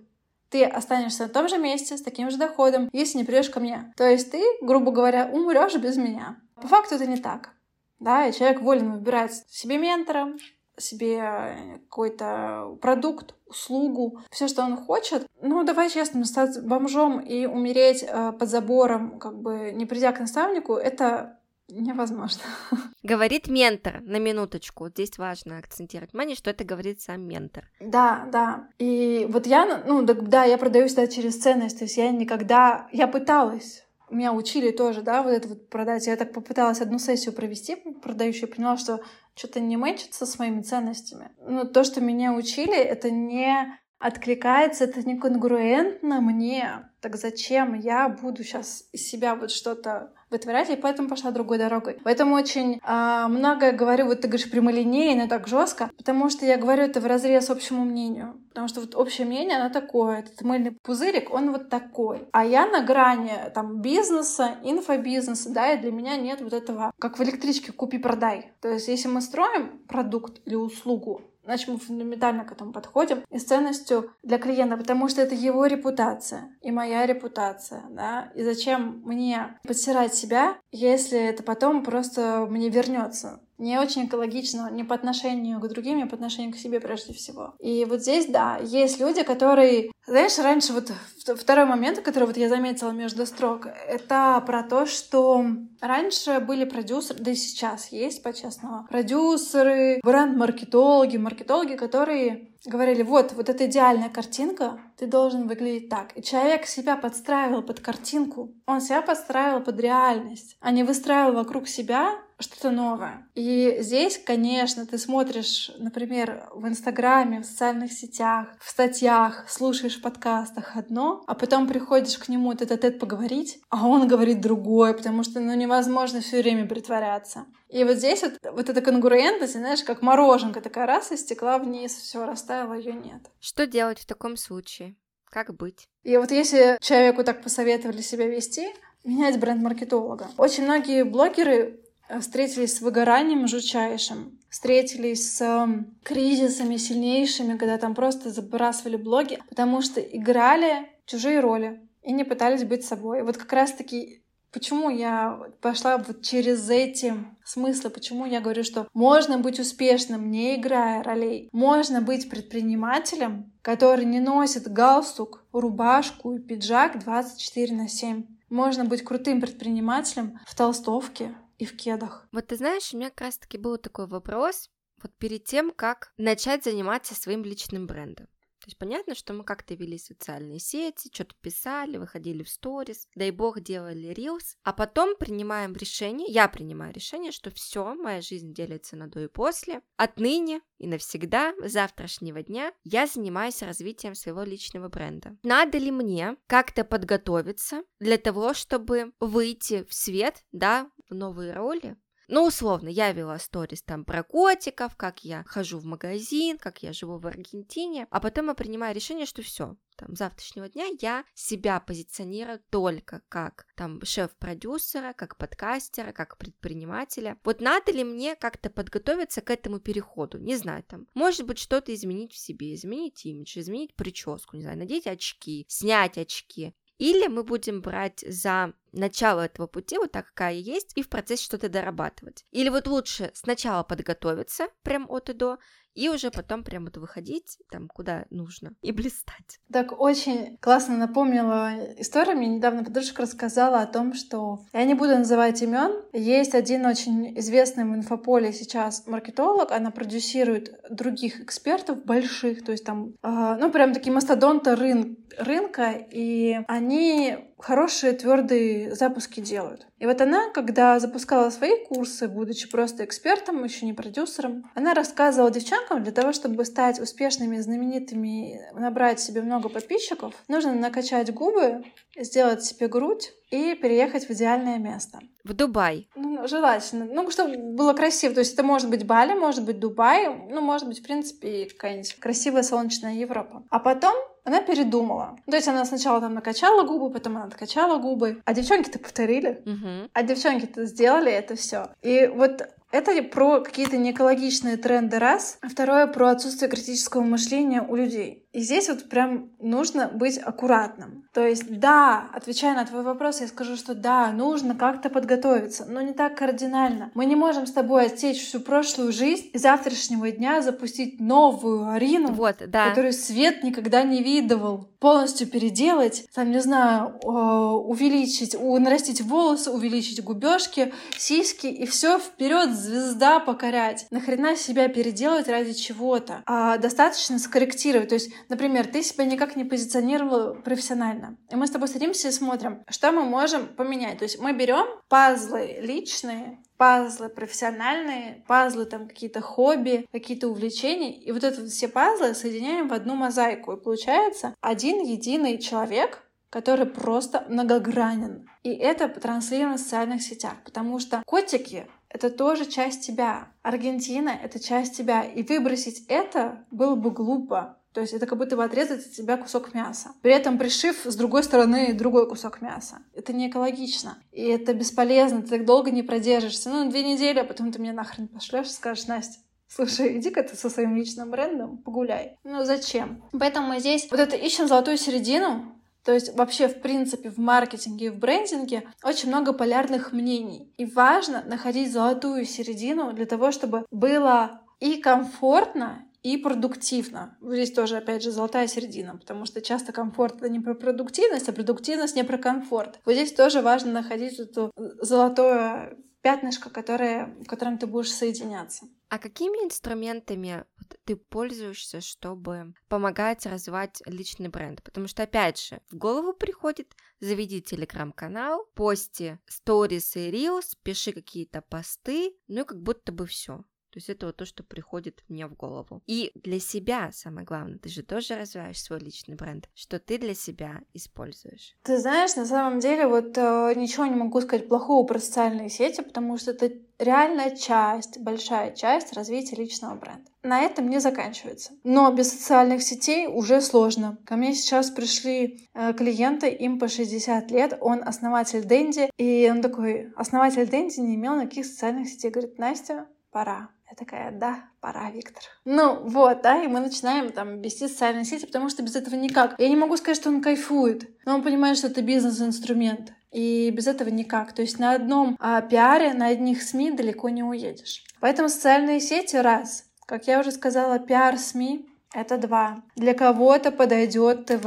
[0.51, 3.93] Ты останешься на том же месте с таким же доходом, если не придешь ко мне.
[3.97, 6.37] То есть ты, грубо говоря, умрешь без меня.
[6.55, 7.51] По факту это не так.
[7.99, 10.35] Да, и человек волен выбирать себе ментора,
[10.77, 15.27] себе какой-то продукт, услугу, все, что он хочет.
[15.41, 20.21] Ну, давай честно, стать бомжом и умереть э, под забором, как бы не придя к
[20.21, 22.43] наставнику, это невозможно.
[23.03, 24.89] Говорит ментор, на минуточку.
[24.89, 27.71] Здесь важно акцентировать внимание, что это говорит сам ментор.
[27.81, 28.69] Да, да.
[28.79, 32.89] И вот я, ну, да, да я продаю всегда через ценность, то есть я никогда,
[32.93, 36.07] я пыталась меня учили тоже, да, вот это вот продать.
[36.07, 39.01] Я так попыталась одну сессию провести продающую, поняла, что
[39.35, 41.31] что-то не мэчится с моими ценностями.
[41.39, 46.89] Но то, что меня учили, это не откликается, это не конгруентно мне.
[47.01, 51.99] Так зачем я буду сейчас из себя вот что-то вытворять, и поэтому пошла другой дорогой.
[52.03, 56.83] Поэтому очень э, многое говорю, вот ты говоришь прямолинейно, так жестко, потому что я говорю
[56.83, 58.35] это в разрез общему мнению.
[58.49, 62.27] Потому что вот общее мнение, оно такое, этот мыльный пузырик, он вот такой.
[62.33, 67.19] А я на грани там бизнеса, инфобизнеса, да, и для меня нет вот этого, как
[67.19, 68.53] в электричке купи-продай.
[68.61, 73.39] То есть если мы строим продукт или услугу, Значит, мы фундаментально к этому подходим и
[73.39, 78.33] с ценностью для клиента, потому что это его репутация и моя репутация, да.
[78.35, 83.41] И зачем мне подсирать себя, если это потом просто мне вернется?
[83.59, 87.55] Не очень экологично не по отношению к другим, а по отношению к себе прежде всего.
[87.61, 89.91] И вот здесь, да, есть люди, которые...
[90.07, 90.93] Знаешь, раньше вот
[91.39, 95.47] второй момент, который вот я заметила между строк, это про то, что
[95.81, 103.49] раньше были продюсеры, да и сейчас есть, по-честному, продюсеры, бренд-маркетологи, маркетологи, которые говорили, вот, вот
[103.49, 106.17] эта идеальная картинка, ты должен выглядеть так.
[106.17, 111.69] И человек себя подстраивал под картинку, он себя подстраивал под реальность, а не выстраивал вокруг
[111.69, 112.11] себя
[112.45, 113.29] что-то новое.
[113.35, 120.03] И здесь, конечно, ты смотришь, например, в Инстаграме, в социальных сетях, в статьях, слушаешь в
[120.03, 125.25] подкастах одно, а потом приходишь к нему этот тет поговорить, а он говорит другое, потому
[125.25, 127.47] что ну, невозможно все время притворяться.
[127.69, 131.93] И вот здесь вот, вот эта конгруентность, знаешь, как мороженка такая раз и стекла вниз,
[131.95, 133.23] все растаяло, ее нет.
[133.41, 134.97] Что делать в таком случае?
[135.31, 135.89] Как быть?
[136.05, 138.69] И вот если человеку так посоветовали себя вести,
[139.05, 140.29] менять бренд маркетолога.
[140.37, 141.81] Очень многие блогеры
[142.21, 149.83] встретились с выгоранием жутчайшим, встретились с эм, кризисами сильнейшими, когда там просто забрасывали блоги, потому
[149.83, 153.23] что играли чужие роли и не пытались быть собой.
[153.23, 154.21] вот как раз-таки
[154.55, 157.13] Почему я пошла вот через эти
[157.45, 157.91] смыслы?
[157.91, 161.49] Почему я говорю, что можно быть успешным, не играя ролей?
[161.51, 168.27] Можно быть предпринимателем, который не носит галстук, рубашку и пиджак 24 на 7.
[168.49, 172.29] Можно быть крутым предпринимателем в толстовке, и в кедах.
[172.33, 174.71] Вот ты знаешь, у меня как раз-таки был такой вопрос,
[175.03, 178.29] вот перед тем, как начать заниматься своим личным брендом.
[178.65, 183.31] То есть понятно, что мы как-то вели социальные сети, что-то писали, выходили в сторис, дай
[183.31, 188.97] бог делали рилс, а потом принимаем решение, я принимаю решение, что все, моя жизнь делится
[188.97, 189.83] на до и после.
[189.99, 195.37] Отныне и навсегда, завтрашнего дня, я занимаюсь развитием своего личного бренда.
[195.43, 201.99] Надо ли мне как-то подготовиться для того, чтобы выйти в свет, да, в новые роли,
[202.29, 206.93] ну, условно, я вела сторис там про котиков, как я хожу в магазин, как я
[206.93, 211.81] живу в Аргентине, а потом я принимаю решение, что все, там, завтрашнего дня я себя
[211.81, 217.39] позиционирую только как там шеф-продюсера, как подкастера, как предпринимателя.
[217.45, 220.39] Вот надо ли мне как-то подготовиться к этому переходу?
[220.39, 224.79] Не знаю, там, может быть, что-то изменить в себе, изменить имидж, изменить прическу, не знаю,
[224.79, 226.75] надеть очки, снять очки.
[226.99, 231.45] Или мы будем брать за начало этого пути, вот так, какая есть, и в процессе
[231.45, 232.45] что-то дорабатывать.
[232.53, 235.59] Или вот лучше сначала подготовиться прям от и до,
[235.95, 239.59] и уже потом прям вот выходить там, куда нужно, и блистать.
[239.73, 242.35] Так очень классно напомнила история.
[242.35, 246.03] Мне недавно подружка рассказала о том, что я не буду называть имен.
[246.13, 252.85] Есть один очень известный в инфополе сейчас маркетолог, она продюсирует других экспертов больших, то есть
[252.85, 259.87] там, э, ну прям такие мастодонты рын рынка, и они хорошие твердые запуски делают.
[259.99, 265.51] И вот она, когда запускала свои курсы, будучи просто экспертом, еще не продюсером, она рассказывала
[265.51, 271.85] девчонкам, для того, чтобы стать успешными, знаменитыми, набрать себе много подписчиков, нужно накачать губы,
[272.17, 275.21] сделать себе грудь и переехать в идеальное место.
[275.45, 276.09] В Дубай.
[276.15, 277.05] Ну, желательно.
[277.05, 278.35] Ну, чтобы было красиво.
[278.35, 282.15] То есть это может быть Бали, может быть Дубай, ну, может быть, в принципе, какая-нибудь
[282.15, 283.63] красивая солнечная Европа.
[283.71, 285.39] А потом она передумала.
[285.47, 288.43] То есть она сначала там накачала губы, потом она откачала губы.
[288.45, 289.63] А девчонки-то повторили.
[289.65, 290.11] Угу.
[290.13, 291.89] А девчонки-то сделали это все.
[292.03, 292.63] И вот
[292.95, 298.45] это про какие-то неэкологичные тренды раз, а второе про отсутствие критического мышления у людей.
[298.53, 301.25] И здесь вот прям нужно быть аккуратным.
[301.35, 306.01] То есть, да, отвечая на твой вопрос, я скажу, что да, нужно как-то подготовиться, но
[306.01, 307.11] не так кардинально.
[307.15, 312.33] Мы не можем с тобой отсечь всю прошлую жизнь и завтрашнего дня запустить новую Арину,
[312.33, 312.91] вот, да.
[312.91, 314.89] которую свет никогда не видывал.
[315.01, 323.41] Полностью переделать, там, не знаю, увеличить, нарастить волосы, увеличить губежки, сиськи и все вперед звезда
[323.41, 324.07] покорять.
[324.11, 326.43] Нахрена себя переделывать ради чего-то?
[326.47, 328.11] А достаточно скорректировать.
[328.11, 331.37] То есть Например, ты себя никак не позиционировал профессионально.
[331.51, 334.19] И мы с тобой садимся и смотрим, что мы можем поменять.
[334.19, 341.33] То есть мы берем пазлы личные, пазлы профессиональные, пазлы там какие-то хобби, какие-то увлечения, и
[341.33, 347.45] вот это все пазлы соединяем в одну мозаику, и получается один единый человек, который просто
[347.49, 348.49] многогранен.
[348.63, 353.49] И это транслируем в социальных сетях, потому что котики это тоже часть тебя.
[353.63, 355.25] Аргентина— это часть тебя.
[355.25, 357.77] И выбросить это было бы глупо.
[357.93, 360.13] То есть это как будто бы отрезать от себя кусок мяса.
[360.23, 363.03] При этом пришив с другой стороны другой кусок мяса.
[363.17, 364.17] Это не экологично.
[364.31, 365.43] И это бесполезно.
[365.43, 366.71] Ты так долго не продержишься.
[366.71, 370.55] Ну, две недели, а потом ты мне нахрен пошлешь и скажешь, Настя, Слушай, иди-ка ты
[370.55, 372.39] со своим личным брендом погуляй.
[372.45, 373.25] Ну зачем?
[373.33, 375.74] Поэтому мы здесь вот это ищем золотую середину,
[376.05, 380.73] то есть вообще, в принципе, в маркетинге и в брендинге очень много полярных мнений.
[380.77, 387.37] И важно находить золотую середину для того, чтобы было и комфортно, и продуктивно.
[387.43, 391.53] Здесь тоже, опять же, золотая середина, потому что часто комфорт— это не про продуктивность, а
[391.53, 392.99] продуктивность не про комфорт.
[393.05, 398.87] Вот здесь тоже важно находить это золотое пятнышко, которое, в котором ты будешь соединяться.
[399.09, 400.65] А какими инструментами
[401.05, 404.83] ты пользуешься, чтобы помогать развивать личный бренд?
[404.83, 411.63] Потому что, опять же, в голову приходит заведи телеграм-канал, пости сторис и рилс, пиши какие-то
[411.63, 413.65] посты, ну и как будто бы все.
[413.95, 416.03] То есть это вот то, что приходит мне в голову.
[416.09, 420.35] И для себя, самое главное, ты же тоже развиваешь свой личный бренд, что ты для
[420.35, 421.77] себя используешь.
[421.85, 426.01] Ты знаешь, на самом деле вот э, ничего не могу сказать плохого про социальные сети,
[426.01, 430.29] потому что это реальная часть, большая часть развития личного бренда.
[430.43, 431.71] На этом не заканчивается.
[431.85, 434.19] Но без социальных сетей уже сложно.
[434.27, 439.63] Ко мне сейчас пришли э, клиенты, им по 60 лет, он основатель Дэнди, и он
[439.63, 442.33] такой, основатель Дэнди не имел никаких социальных сетей.
[442.33, 443.71] Говорит, Настя, пора.
[443.95, 445.45] Я такая, да, пора, Виктор.
[445.65, 449.55] Ну вот, да, и мы начинаем там вести социальные сети, потому что без этого никак.
[449.59, 453.13] Я не могу сказать, что он кайфует, но он понимает, что это бизнес-инструмент.
[453.31, 454.53] И без этого никак.
[454.53, 458.03] То есть на одном а, пиаре, на одних СМИ далеко не уедешь.
[458.19, 459.85] Поэтому социальные сети— раз.
[460.07, 462.83] Как я уже сказала, пиар СМИ— это два.
[462.97, 464.67] Для кого-то подойдет ТВ.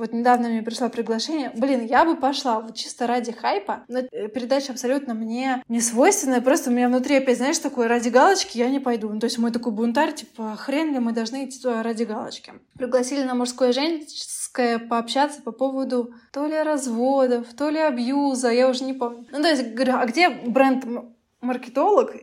[0.00, 1.52] Вот недавно мне пришло приглашение.
[1.54, 3.84] Блин, я бы пошла вот чисто ради хайпа.
[3.86, 6.40] Но э, передача абсолютно мне не свойственная.
[6.40, 9.10] Просто у меня внутри опять, знаешь, такое ради галочки я не пойду.
[9.10, 12.54] Ну, то есть мой такой бунтарь, типа, хрен ли мы должны идти туда ради галочки.
[12.78, 18.84] Пригласили на мужское женское пообщаться по поводу то ли разводов, то ли абьюза, я уже
[18.84, 19.26] не помню.
[19.30, 22.14] Ну, то есть, говорю, а где бренд-маркетолог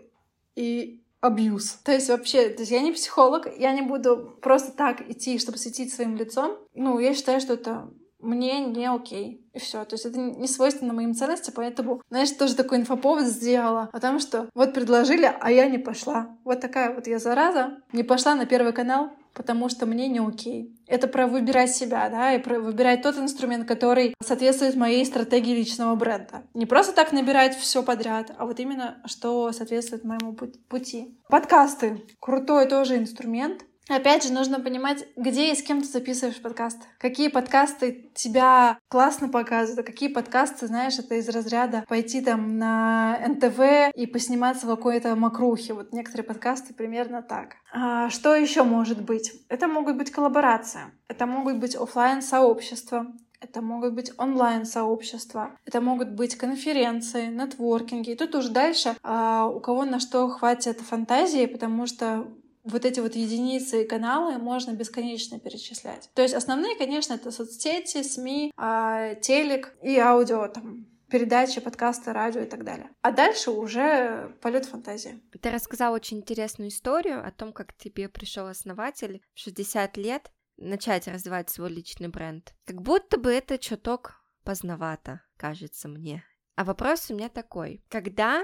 [0.56, 1.80] и абьюз.
[1.84, 5.58] То есть вообще, то есть я не психолог, я не буду просто так идти, чтобы
[5.58, 6.58] светить своим лицом.
[6.74, 9.46] Ну, я считаю, что это мне не окей.
[9.54, 9.86] И все.
[9.86, 14.20] То есть это не свойственно моим ценностям, поэтому, знаешь, тоже такой инфоповод сделала о том,
[14.20, 16.38] что вот предложили, а я не пошла.
[16.44, 17.78] Вот такая вот я зараза.
[17.94, 20.76] Не пошла на Первый канал, потому что мне не окей.
[20.88, 25.96] Это про выбирать себя, да, и про выбирать тот инструмент, который соответствует моей стратегии личного
[25.96, 26.42] бренда.
[26.56, 31.16] Не просто так набирать все подряд, а вот именно что соответствует моему пути.
[31.30, 32.04] Подкасты.
[32.20, 33.64] Крутой тоже инструмент.
[33.90, 36.78] Опять же, нужно понимать, где и с кем ты записываешь подкаст.
[36.98, 43.18] Какие подкасты тебя классно показывают, а какие подкасты, знаешь, это из разряда пойти там на
[43.26, 45.74] НТВ и посниматься в какой-то макрухе.
[45.74, 47.56] Вот некоторые подкасты примерно так.
[47.72, 49.32] А что еще может быть?
[49.48, 53.08] Это могут быть коллаборации, это могут быть офлайн сообщества,
[53.40, 58.12] это могут быть онлайн-сообщества, это могут быть конференции, нетворкинги.
[58.12, 62.28] И тут уже дальше а, у кого на что хватит фантазии, потому что
[62.68, 66.10] вот эти вот единицы и каналы можно бесконечно перечислять.
[66.14, 72.42] То есть основные, конечно, это соцсети, СМИ, а, телек и аудио там передачи, подкасты, радио
[72.42, 72.90] и так далее.
[73.02, 75.22] А дальше уже полет фантазии.
[75.42, 81.08] Ты рассказал очень интересную историю о том, как тебе пришел основатель в 60 лет начать
[81.08, 82.54] развивать свой личный бренд.
[82.66, 86.24] Как будто бы это чуток поздновато, кажется мне.
[86.56, 87.84] А вопрос у меня такой.
[87.90, 88.44] Когда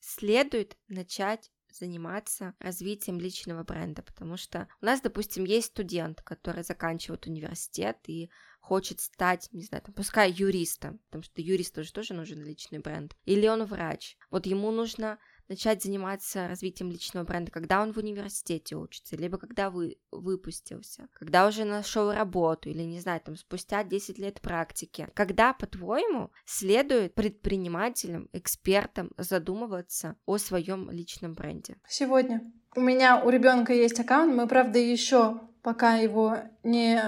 [0.00, 7.26] следует начать заниматься развитием личного бренда, потому что у нас, допустим, есть студент, который заканчивает
[7.26, 12.42] университет и хочет стать, не знаю, там, пускай юристом, потому что юристу же тоже нужен
[12.42, 14.16] личный бренд, или он врач.
[14.30, 15.18] Вот ему нужно
[15.48, 21.46] начать заниматься развитием личного бренда, когда он в университете учится, либо когда вы выпустился, когда
[21.46, 25.08] уже нашел работу, или, не знаю, там, спустя 10 лет практики.
[25.14, 31.76] Когда, по-твоему, следует предпринимателям, экспертам задумываться о своем личном бренде?
[31.88, 32.52] Сегодня.
[32.76, 37.02] У меня у ребенка есть аккаунт, мы, правда, еще пока его не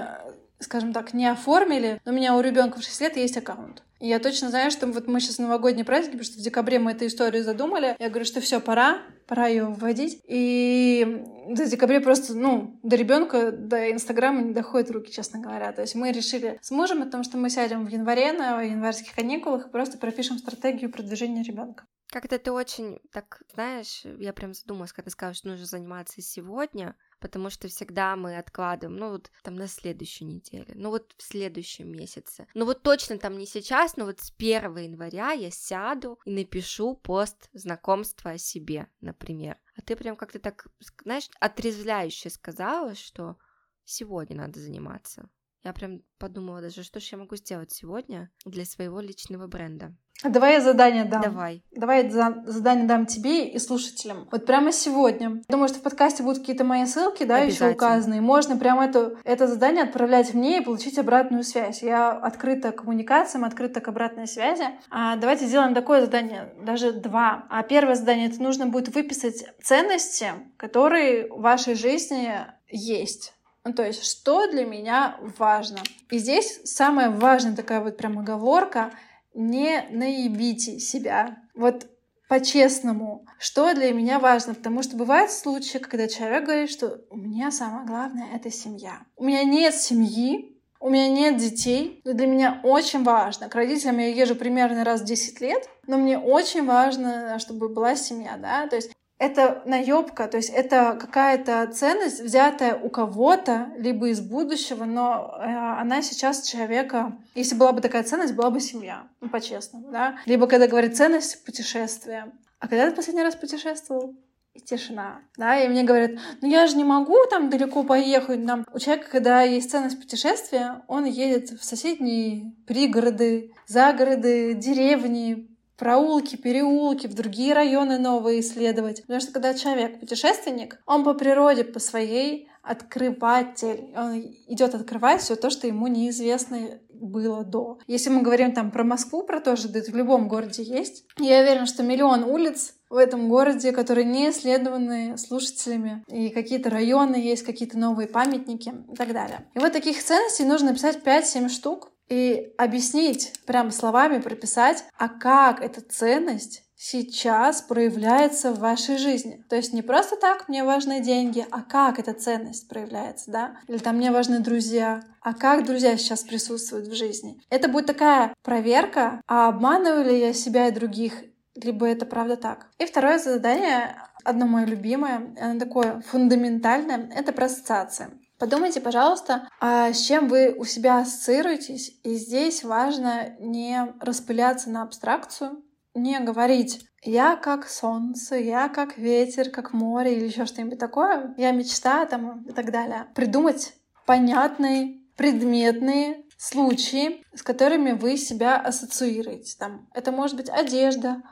[0.59, 3.83] скажем так, не оформили, но у меня у ребенка в 6 лет есть аккаунт.
[3.99, 6.91] И я точно знаю, что вот мы сейчас новогодние праздники, потому что в декабре мы
[6.91, 7.95] эту историю задумали.
[7.97, 10.21] Я говорю, что все, пора, пора ее вводить.
[10.27, 15.71] И до декабря просто, ну, до ребенка, до Инстаграма не доходят руки, честно говоря.
[15.71, 19.15] То есть мы решили с мужем о том, что мы сядем в январе на январских
[19.15, 21.85] каникулах и просто пропишем стратегию продвижения ребенка.
[22.11, 27.49] Как-то ты очень, так, знаешь, я прям задумалась, когда сказала, что нужно заниматься сегодня, потому
[27.49, 32.47] что всегда мы откладываем, ну вот там на следующую неделю, ну вот в следующем месяце.
[32.53, 36.95] Ну вот точно там не сейчас, но вот с 1 января я сяду и напишу
[36.95, 39.57] пост знакомства о себе, например.
[39.75, 40.67] А ты прям как-то так,
[41.03, 43.37] знаешь, отрезвляюще сказала, что
[43.85, 45.29] сегодня надо заниматься.
[45.63, 49.95] Я прям подумала даже, что же я могу сделать сегодня для своего личного бренда.
[50.23, 51.21] Давай я задание дам.
[51.21, 51.63] Давай.
[51.71, 54.27] Давай я задание дам тебе и слушателям.
[54.31, 55.43] Вот прямо сегодня.
[55.47, 58.19] Думаю, что в подкасте будут какие-то мои ссылки, да, еще указаны.
[58.19, 61.83] можно прямо это, это задание отправлять мне и получить обратную связь.
[61.83, 64.65] Я открыта к коммуникациям, открыта к обратной связи.
[64.89, 67.45] А давайте сделаем такое задание, даже два.
[67.49, 72.33] А первое задание это нужно будет выписать ценности, которые в вашей жизни
[72.69, 73.36] есть.
[73.67, 75.79] Ну, то есть, что для меня важно.
[76.09, 78.91] И здесь самая важная такая вот прям оговорка—
[79.33, 81.37] не наебите себя.
[81.53, 81.85] Вот
[82.27, 87.51] по-честному, что для меня важно, потому что бывают случаи, когда человек говорит, что у меня
[87.51, 88.99] самое главное— это семья.
[89.15, 93.49] У меня нет семьи, у меня нет детей, но для меня очень важно.
[93.49, 97.95] К родителям я езжу примерно раз в 10 лет, но мне очень важно, чтобы была
[97.95, 104.09] семья, да, то есть это наебка, то есть это какая-то ценность, взятая у кого-то, либо
[104.09, 105.45] из будущего, но э,
[105.81, 110.17] она сейчас человека, если была бы такая ценность, была бы семья, ну, по-честному, да.
[110.25, 112.31] Либо когда говорит ценность путешествия.
[112.59, 114.15] А когда ты последний раз путешествовал?
[114.53, 116.11] И тишина, да, и мне говорят,
[116.41, 120.81] ну я же не могу там далеко поехать, нам у человека, когда есть ценность путешествия,
[120.87, 125.47] он едет в соседние пригороды, загороды, деревни,
[125.77, 129.01] проулки, переулки, в другие районы новые исследовать.
[129.01, 133.93] Потому что когда человек путешественник, он по природе, по своей открыватель.
[133.95, 137.79] Он идет открывать все то, что ему неизвестно было до.
[137.87, 141.05] Если мы говорим там про Москву, про то же, да это в любом городе есть.
[141.17, 147.15] Я уверена, что миллион улиц в этом городе, которые не исследованы слушателями, и какие-то районы
[147.15, 149.45] есть, какие-то новые памятники и так далее.
[149.53, 155.61] И вот таких ценностей нужно написать 5-7 штук, и объяснить, прям словами прописать, а как
[155.61, 159.43] эта ценность сейчас проявляется в вашей жизни.
[159.49, 163.57] То есть не просто так мне важны деньги, а как эта ценность проявляется, да?
[163.67, 167.41] Или там мне важны друзья, а как друзья сейчас присутствуют в жизни.
[167.49, 171.23] Это будет такая проверка, а обманываю ли я себя и других,
[171.55, 172.67] либо это правда так.
[172.77, 178.09] И второе задание, одно мое любимое, оно такое фундаментальное, это про ассоциации.
[178.39, 181.99] Подумайте, пожалуйста, а с чем вы у себя ассоциируетесь.
[182.03, 185.63] И здесь важно не распыляться на абстракцию,
[185.95, 191.51] не говорить «я как солнце», «я как ветер», «как море» или еще что-нибудь такое, «я
[191.51, 193.07] мечта» там и так далее.
[193.15, 193.73] Придумать
[194.05, 199.57] понятные, предметные случаи, с которыми вы себя ассоциируете.
[199.57, 201.23] Там, это может быть одежда,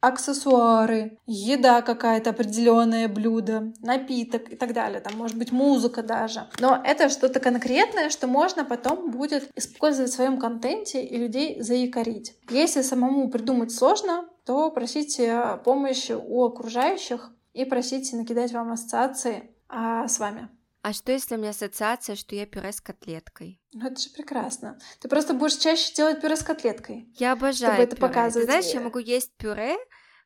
[0.00, 5.00] аксессуары, еда какая-то определенное блюдо, напиток и так далее.
[5.00, 6.48] Там может быть музыка даже.
[6.58, 12.34] Но это что-то конкретное, что можно потом будет использовать в своем контенте и людей заикарить.
[12.48, 20.08] Если самому придумать сложно, то просите помощи у окружающих и просите накидать вам ассоциации а,
[20.08, 20.48] с вами.
[20.82, 23.60] А что если у меня ассоциация, что я пюре с котлеткой?
[23.72, 24.78] Ну, это же прекрасно.
[25.00, 27.12] Ты просто будешь чаще делать пюре с котлеткой.
[27.18, 28.08] Я обожаю чтобы это пюре.
[28.08, 28.46] показывать.
[28.46, 29.76] Ты знаешь, я могу есть пюре,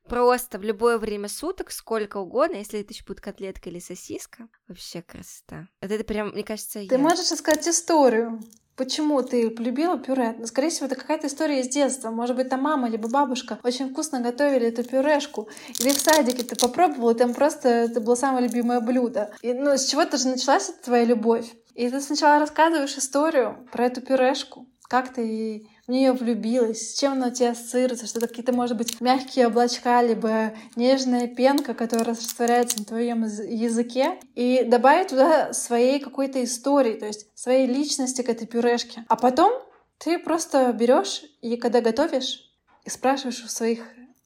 [0.08, 5.02] просто в любое время суток, сколько угодно, если это еще будет котлетка или сосиска, вообще
[5.02, 5.68] красота.
[5.80, 6.98] Это, это прям, мне кажется, Ты я...
[6.98, 8.40] можешь рассказать историю?
[8.76, 10.34] Почему ты полюбила пюре?
[10.38, 12.10] Ну, скорее всего, это какая-то история из детства.
[12.10, 15.48] Может быть, там мама либо бабушка очень вкусно готовили эту пюрешку.
[15.80, 19.32] Или в садике ты попробовала, и там просто это было самое любимое блюдо.
[19.42, 21.46] И, ну, с чего-то же началась эта твоя любовь.
[21.74, 27.12] И ты сначала рассказываешь историю про эту пюрешку, как ты в нее влюбилась, с чем
[27.12, 32.06] она у тебя ассоциируется, что это какие-то, может быть, мягкие облачка, либо нежная пенка, которая
[32.06, 38.28] растворяется на твоем языке, и добавить туда своей какой-то истории, то есть своей личности к
[38.28, 39.04] этой пюрешке.
[39.08, 39.52] А потом
[39.98, 42.50] ты просто берешь и когда готовишь,
[42.84, 43.80] и спрашиваешь у своих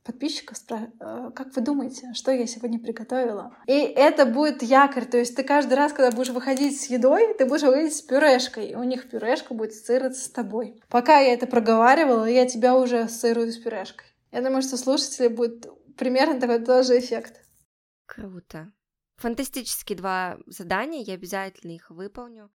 [0.08, 0.90] подписчиков, спра...
[1.00, 3.54] Э, как вы думаете, что я сегодня приготовила?
[3.66, 7.44] И это будет якорь, то есть ты каждый раз, когда будешь выходить с едой, ты
[7.44, 10.82] будешь выходить с пюрешкой, и у них пюрешка будет ассоциироваться с тобой.
[10.88, 14.06] Пока я это проговаривала, я тебя уже ассоциирую с пюрешкой.
[14.32, 15.66] Я думаю, что слушатели будет
[15.98, 17.42] примерно такой тоже эффект.
[18.06, 18.72] Круто.
[19.16, 22.50] Фантастические два задания, я обязательно их выполню.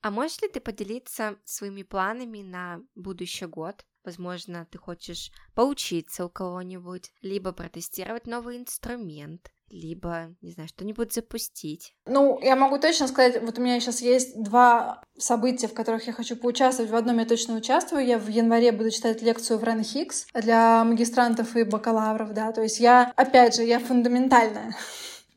[0.00, 3.84] А можешь ли ты поделиться своими планами на будущий год?
[4.04, 11.94] Возможно, ты хочешь поучиться у кого-нибудь, либо протестировать новый инструмент, либо, не знаю, что-нибудь запустить.
[12.06, 16.12] Ну, я могу точно сказать, вот у меня сейчас есть два события, в которых я
[16.12, 16.90] хочу поучаствовать.
[16.90, 18.06] В одном я точно участвую.
[18.06, 22.52] Я в январе буду читать лекцию в Рен Хикс для магистрантов и бакалавров, да.
[22.52, 24.74] То есть я, опять же, я фундаментальная.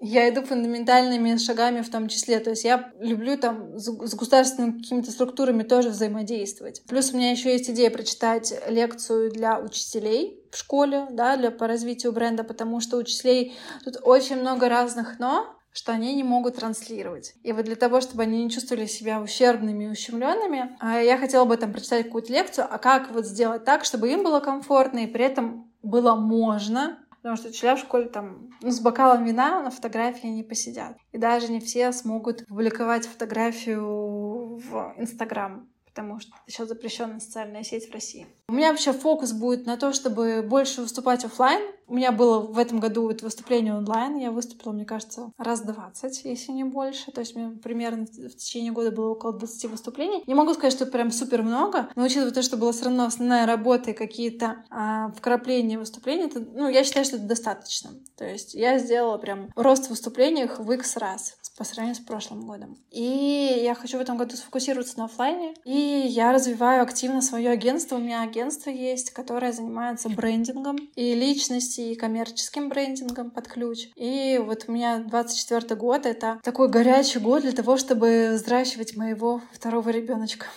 [0.04, 2.39] Я иду фундаментальными шагами в том числе.
[2.39, 6.82] То есть я люблю там с государственными какими-то структурами тоже взаимодействовать.
[6.88, 11.68] Плюс у меня еще есть идея прочитать лекцию для учителей в школе, да, для, по
[11.68, 17.36] развитию бренда, потому что учителей тут очень много разных «но», что они не могут транслировать.
[17.43, 21.45] И вот для того, чтобы они не чувствовали себя ущербными и ущемленными, а, я хотела
[21.45, 25.08] бы там прочитать какую-то лекцию, а как вот сделать так, чтобы им было комфортно и
[25.08, 29.70] при этом было можно Потому что учителя в школе там ну, с бокалом вина на
[29.70, 30.98] фотографии не посидят.
[31.12, 37.64] И даже не все смогут публиковать фотографию в Инстаграм потому что это сейчас запрещенная социальная
[37.64, 38.28] сеть в России.
[38.52, 41.62] У меня вообще фокус будет на то, чтобы больше выступать офлайн.
[41.88, 44.18] У меня было в этом году это выступление онлайн.
[44.18, 47.14] Я выступила, мне кажется, раз 20, если не больше.
[47.14, 50.22] То есть меня примерно в течение года было около 20 выступлений.
[50.28, 53.45] Не могу сказать, что прям супер много, но учитывая то, что была все равно основная
[53.45, 57.91] работа и какие-то а, вкрапления выступлений, это, ну, я считаю, что это достаточно.
[58.18, 62.47] То есть я сделала прям рост в выступлениях в X раз по сравнению с прошлым
[62.47, 62.78] годом.
[62.89, 65.54] И я хочу в этом году сфокусироваться на офлайне.
[65.64, 65.74] И
[66.08, 67.97] я развиваю активно свое агентство.
[67.97, 73.89] У меня агентство есть, которое занимается брендингом и личности, и коммерческим брендингом под ключ.
[73.96, 79.42] И вот у меня 24 год— это такой горячий год для того, чтобы взращивать моего
[79.54, 80.48] второго ребеночка.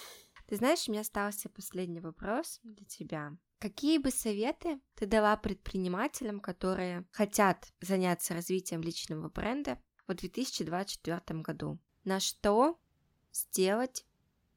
[0.46, 3.32] Ты знаешь, у меня остался последний вопрос для тебя.
[3.58, 11.78] Какие бы советы ты дала предпринимателям, которые хотят заняться развитием личного бренда в 2024 году?
[12.04, 12.78] На что
[13.32, 14.04] сделать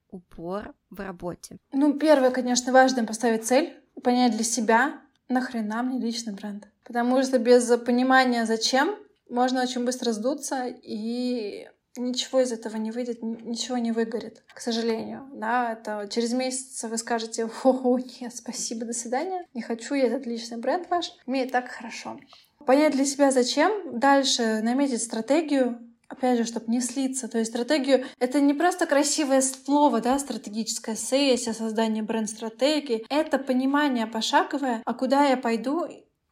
[0.10, 1.58] упор в работе?
[1.72, 6.68] Ну, первое, конечно, важно поставить цель, понять для себя, нахрена мне личный бренд.
[6.84, 8.96] Потому что без понимания, зачем,
[9.30, 15.28] можно очень быстро сдуться, и ничего из этого не выйдет, ничего не выгорит, к сожалению.
[15.34, 20.26] Да, это через месяц вы скажете, о, нет, спасибо, до свидания, не хочу я этот
[20.26, 22.20] личный бренд ваш, мне и так хорошо.
[22.66, 25.80] Понять для себя зачем, дальше наметить стратегию,
[26.10, 27.28] опять же, чтобы не слиться.
[27.28, 33.06] То есть стратегию— это не просто красивое слово, да, стратегическая сессия, создание бренд-стратегии.
[33.10, 35.86] Это понимание пошаговое, а куда я пойду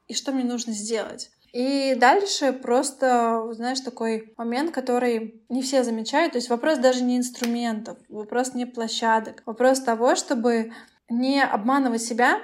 [0.07, 1.31] и что мне нужно сделать.
[1.51, 6.33] И дальше просто, знаешь, такой момент, который не все замечают.
[6.33, 10.73] То есть вопрос даже не инструментов, вопрос не площадок, вопрос того, чтобы
[11.09, 12.41] не обманывать себя,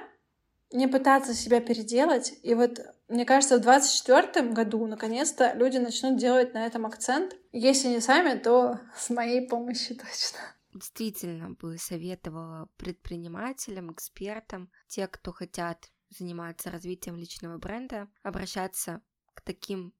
[0.72, 2.32] не пытаться себя переделать.
[2.42, 2.80] И вот
[3.12, 7.36] мне кажется, в 2024 году наконец-то люди начнут делать на этом акцент.
[7.52, 10.38] Если не сами, то с моей помощью точно.
[10.72, 19.02] Действительно бы советовала предпринимателям, экспертам, те, кто хотят заниматься развитием личного бренда, обращаться
[19.34, 19.94] к таким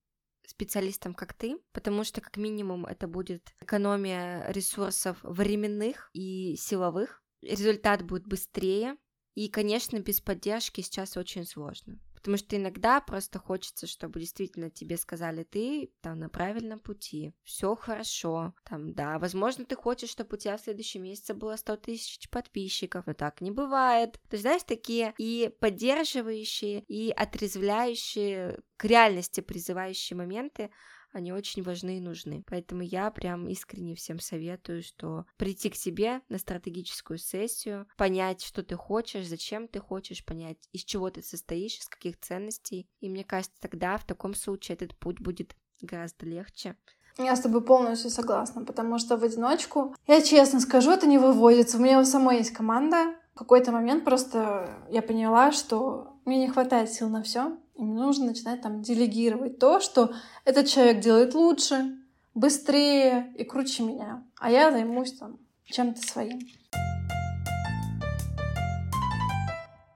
[0.46, 7.22] специалистам, как ты, потому что как минимум это будет экономия ресурсов временных и силовых.
[7.42, 8.96] Результат будет быстрее,
[9.34, 11.98] и, конечно, без поддержки сейчас очень сложно.
[12.22, 17.74] Потому что иногда просто хочется, чтобы действительно тебе сказали, ты там на правильном пути, все
[17.74, 22.30] хорошо, там, да, возможно, ты хочешь, чтобы у тебя в следующем месяце было 100 тысяч
[22.30, 24.20] подписчиков, но так не бывает.
[24.30, 30.70] Есть, знаешь, такие и поддерживающие, и отрезвляющие, к реальности призывающие моменты,
[31.12, 32.42] они очень важны и нужны.
[32.46, 38.62] Поэтому я прям искренне всем советую, что прийти к себе на стратегическую сессию, понять, что
[38.62, 42.88] ты хочешь, зачем ты хочешь, понять, из чего ты состоишь, из каких ценностей.
[43.00, 46.76] И мне кажется, тогда в таком случае этот путь будет гораздо легче.
[47.18, 51.76] Я с тобой полностью согласна, потому что в одиночку, я честно скажу, это не выводится.
[51.76, 53.14] У меня у самой есть команда.
[53.34, 58.26] В какой-то момент просто я поняла, что мне не хватает сил на все, и нужно
[58.26, 60.14] начинать там делегировать то, что
[60.44, 61.98] этот человек делает лучше,
[62.34, 66.40] быстрее и круче меня, а я займусь там чем-то своим.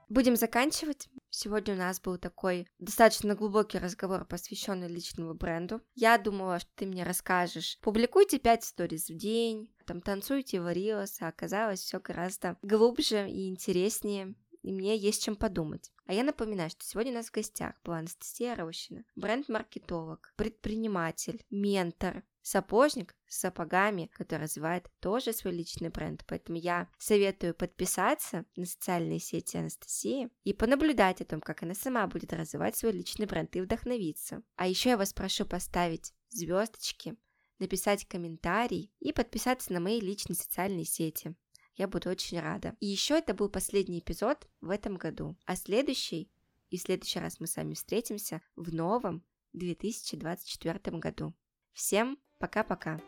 [0.09, 1.09] Будем заканчивать.
[1.29, 5.81] Сегодня у нас был такой достаточно глубокий разговор, посвященный личному бренду.
[5.93, 7.77] Я думала, что ты мне расскажешь.
[7.81, 13.49] Публикуйте 5 сториз в день, там танцуйте в Риос, а оказалось все гораздо глубже и
[13.49, 14.33] интереснее
[14.67, 15.91] и мне есть чем подумать.
[16.07, 22.23] А я напоминаю, что сегодня у нас в гостях была Анастасия Рощина, бренд-маркетолог, предприниматель, ментор,
[22.41, 26.23] сапожник с сапогами, который развивает тоже свой личный бренд.
[26.25, 32.07] Поэтому я советую подписаться на социальные сети Анастасии и понаблюдать о том, как она сама
[32.07, 34.43] будет развивать свой личный бренд и вдохновиться.
[34.55, 37.17] А еще я вас прошу поставить звездочки,
[37.59, 41.35] написать комментарий и подписаться на мои личные социальные сети.
[41.77, 42.75] Я буду очень рада.
[42.79, 45.37] И еще это был последний эпизод в этом году.
[45.45, 46.29] А следующий,
[46.71, 49.23] и в следующий раз мы с вами встретимся в новом
[49.53, 51.33] 2024 году.
[51.73, 52.99] Всем пока-пока.